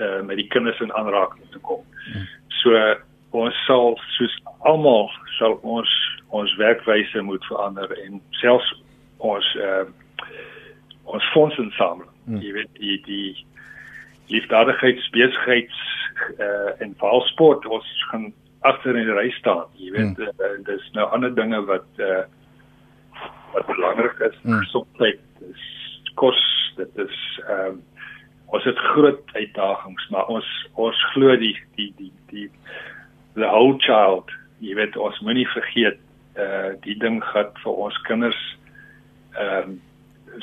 [0.00, 1.84] uh met die kinders in aanraking te kom.
[2.48, 2.96] So
[3.30, 5.90] ons sal soos almal sal ons
[6.28, 8.82] ons werkwyse moet verander en selfs
[9.16, 9.84] ons uh
[11.04, 12.10] ons fondsinsameling.
[12.24, 12.40] Hmm.
[12.42, 13.46] Jy weet die die
[14.30, 15.78] liefdadigheidsbesigheids
[16.38, 19.66] uh, en valsport ons gaan agter in die ry staan.
[19.80, 20.44] Jy weet hmm.
[20.44, 22.24] uh, dis nou ander dinge wat uh,
[23.54, 24.36] wat belangrik is.
[24.42, 24.60] Hmm.
[24.64, 25.20] Gesondheid
[26.20, 26.40] kos
[26.76, 27.80] dit is ehm um,
[28.50, 32.48] ons het groot uitdagings maar ons ons glo die die die die
[33.38, 36.00] the whole child jy weet ons moenie vergeet
[36.34, 38.40] eh uh, die ding gaan vir ons kinders
[39.38, 39.78] ehm um,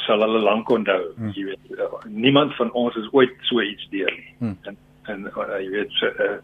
[0.03, 1.13] sal hulle lank onthou.
[1.15, 1.31] Hmm.
[1.35, 4.33] Jy weet, uh, niemand van ons is ooit so iets deur nie.
[4.39, 4.57] Hmm.
[4.63, 6.39] En en uh, jy weet so, uh,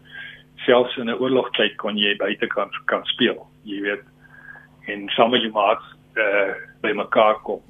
[0.64, 2.46] selfs in 'n oorlogtyd kon jy buite
[2.86, 3.46] kan speel.
[3.62, 4.04] Jy weet
[4.86, 5.84] en sommige jou maats
[6.16, 7.62] uh, by mekaar kom.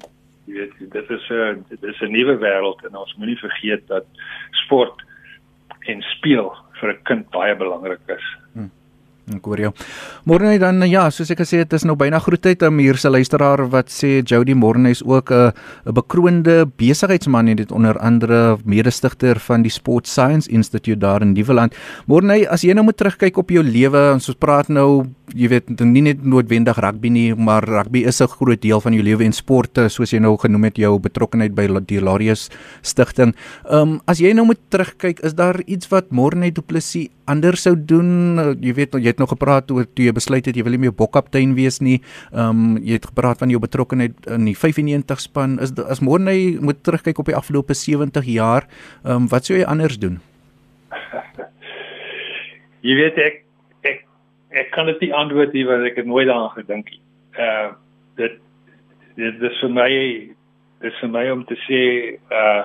[0.45, 4.05] Jy weet dit is 'n dit is 'n nuwe wêreld en ons moenie vergeet dat
[4.51, 5.03] sport
[5.87, 8.25] en speel vir 'n kind baie belangrik is.
[8.53, 8.71] Hmm.
[9.33, 9.71] Ek hoor jou.
[10.29, 13.63] Môre dan ja, soos ek gesê het, is nou byna groetheid om hier se luisteraar
[13.73, 15.51] wat sê Jody Morne is ook 'n
[15.85, 21.33] 'n bekroonde besigheidsman en dit onder andere mede-stigter van die Sport Science Institute daar in
[21.33, 21.73] Nieuweland.
[22.05, 26.01] Morne, as jy nou moet terugkyk op jou lewe, ons praat nou, jy weet, nie
[26.01, 29.89] net noodwendig rugby nie, maar rugby is 'n groot deel van jou lewe en sporte,
[29.89, 32.49] soos jy nou genoem het jou betrokkeheid by die Larius
[32.81, 33.33] Stichting.
[33.69, 37.65] Ehm um, as jy nou moet terugkyk, is daar iets wat Morne Du Plessis anders
[37.65, 38.37] sou doen?
[38.61, 40.95] Jy weet, jy het nog gepraat oor toe jy besluit het jy wil nie meer
[40.95, 41.99] bokkaptein wees nie.
[42.33, 45.57] Ehm um, jy het gepraat van jou betrokkeheid in die 95 span.
[45.63, 48.69] Is as môre jy moet terugkyk op die afgelope 70 jaar,
[49.03, 50.21] ehm um, wat sou jy anders doen?
[52.87, 53.41] jy weet ek
[53.83, 54.05] ek
[54.51, 57.01] ek kan dit nie antwoord nie want ek het nooit daaraan gedink nie.
[57.37, 57.75] Ehm uh,
[58.15, 58.39] dit
[59.15, 59.91] dit is vir my
[60.81, 61.81] dit is vir my om te sê
[62.31, 62.63] uh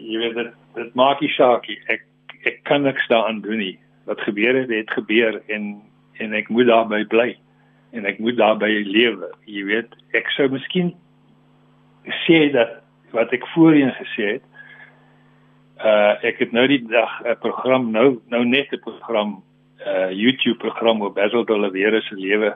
[0.00, 1.78] jy weet dit dit maak nie saak nie.
[1.92, 2.06] Ek
[2.44, 5.82] ek kan niks daaraan doen nie wat gebeur het, het gebeur en
[6.20, 7.30] en ek moet daarby bly
[7.96, 9.30] en ek moet daarby lewe.
[9.48, 10.92] Jy weet, ek sou miskien
[12.26, 12.80] sê dat
[13.16, 14.46] wat ek voorheen gesê het,
[15.80, 19.42] uh ek het nou die dag 'n program nou nou net 'n program
[19.86, 22.54] uh YouTube program oor Basil D'Oliveira se lewe.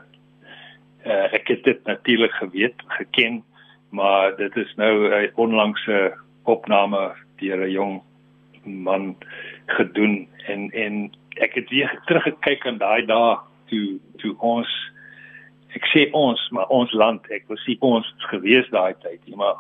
[1.06, 3.42] Uh ek het dit natuurlik geweet, geken,
[3.90, 6.14] maar dit is nou 'n onlangse
[6.44, 8.02] opname deur 'n jong
[8.64, 9.16] man
[9.66, 11.12] gedoen en en
[11.42, 13.36] ek het weer teruggekyk aan daai dae
[13.70, 14.70] toe toe ons
[15.74, 19.56] ek sê ons maar ons land ek was nie ons gewees daai tyd nie maar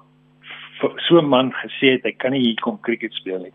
[0.80, 3.52] so 'n man gesê het hy kan nie hier kom cricket speel nie.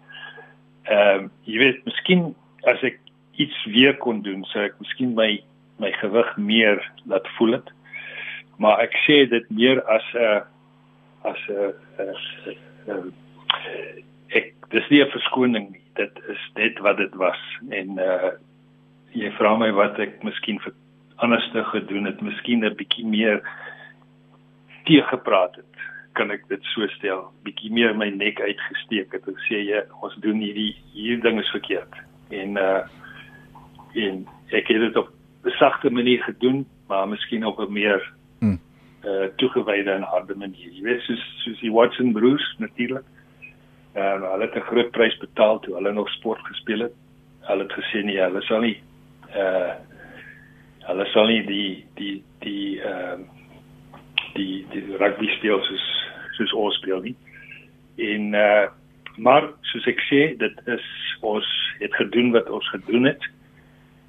[0.83, 2.99] Ehm um, jy weet miskien as ek
[3.33, 5.43] iets weer kon doen sou ek miskien my
[5.79, 7.69] my gewig meer laat voel het.
[8.57, 10.41] Maar ek sê dit meer as 'n
[11.23, 13.13] as 'n
[14.29, 15.85] ek dis nie 'n verskoning nie.
[15.99, 17.41] Dit is net wat dit was
[17.75, 18.31] en uh
[19.17, 20.75] jy vra my wat ek miskien vir
[21.25, 23.41] anderste gedoen het, miskien 'n bietjie meer
[24.85, 25.75] teëgepraat het.
[26.13, 27.31] Kan ek dit so stel?
[27.43, 31.51] Bietjie meer my nek uitgesteek het en sê jy ons doen hierdie hier ding is
[31.57, 31.93] verkeerd.
[32.29, 32.81] En uh
[33.95, 35.09] en ek het dit op
[35.45, 38.59] 'n sagte manier gedoen, maar miskien op 'n meer hmm.
[39.05, 40.71] uh toegewyde en harde manier.
[40.71, 43.05] Jy weet soos soos die Watson Bruce natuurlik.
[43.93, 46.95] Ehm uh, hulle het 'n groot prys betaal toe hulle nog sport gespeel het.
[47.41, 48.77] Hulle het gesê nee, hulle sal nie
[49.35, 49.73] uh
[50.89, 53.27] hulle sal nie die die die ehm uh,
[54.33, 55.87] die die rugby speel soos
[56.37, 57.15] soos ons speel nie.
[57.97, 58.67] En uh
[59.17, 60.85] maar soos ek sê, dit is
[61.21, 61.47] ons
[61.79, 63.25] het gedoen wat ons gedoen het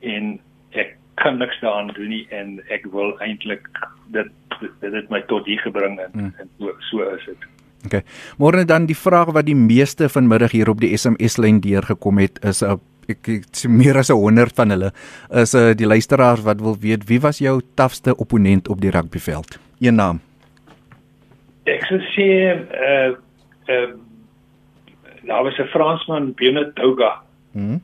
[0.07, 0.37] en
[0.79, 3.67] ek kan niks daaraan doen nie en ek wil eintlik
[4.15, 6.35] dit dit het my tot hier gebring en, hmm.
[6.39, 7.49] en so, so is dit.
[7.87, 8.03] OK.
[8.39, 12.39] Môre dan die vraag wat die meeste vanmiddag hier op die SMS lyn deurgekom het
[12.45, 14.93] is 'n ek het meer as 100 van hulle
[15.43, 19.59] is uh, die luisteraars wat wil weet wie was jou tafste opponent op die rugbyveld?
[19.81, 20.21] Een naam.
[21.65, 22.29] Ek sou sê
[22.71, 23.11] eh
[23.67, 23.89] eh
[25.23, 27.23] daar was 'n Fransman Benoit Douga.
[27.53, 27.79] Mhm.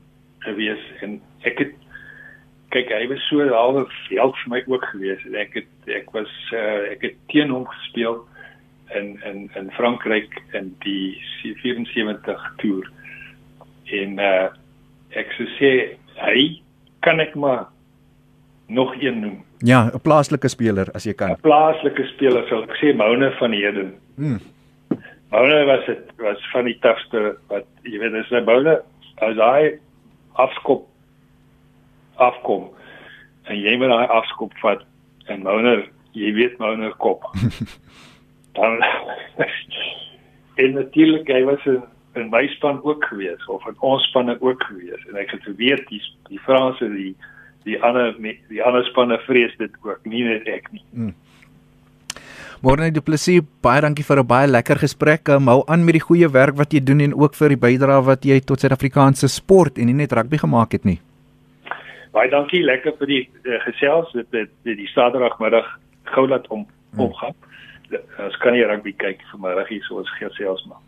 [0.47, 1.73] gewees en ek het
[2.75, 6.31] kyk hy was so halwe veld vir my ook gewees en ek het ek was
[6.55, 8.21] uh, ek het teen hom gespeel
[8.95, 12.91] in in in Frankryk in die 74 toer
[13.85, 14.47] en uh,
[15.15, 15.71] ek sou sê
[16.19, 16.45] hy
[17.05, 17.67] kan ek maar
[18.67, 22.77] nog een noem ja 'n plaaslike speler as jy kan 'n plaaslike speler sal ek
[22.81, 24.39] sê Moune van Heden hmm.
[25.31, 28.81] Moune was dit was van die tafste wat jy weet as hy Moune
[29.17, 29.79] as hy
[30.33, 30.87] afskop
[32.15, 32.69] afkom
[33.47, 34.83] en jy moet daai afskop vat
[35.31, 35.83] en Mouner,
[36.15, 37.25] jy weet Mouner kop.
[38.57, 38.81] dan
[40.61, 41.81] en natuurlik hy was in,
[42.17, 45.85] in my span ook gewees of in ons spanne ook gewees en ek het geweet
[45.91, 46.01] die
[46.31, 47.13] die Franse die
[47.67, 50.83] die ander die ander spanne vrees dit ook nie net ek nie.
[50.91, 51.15] Mm.
[52.65, 55.29] Môre net die plesier baie dankie vir 'n baie lekker gesprek.
[55.29, 58.25] Hou aan met die goeie werk wat jy doen en ook vir die bydrae wat
[58.25, 60.99] jy tot Suid-Afrikaanse sport en nie net rugby gemaak het nie.
[62.13, 65.67] Baie dankie, lekker vir die uh, gesels met die, die, die Saterdagmiddag
[66.03, 67.35] gou laat om hmm.
[67.95, 70.86] Ons kan nie rugby kyk vanmiddag hier so ons gesels maar.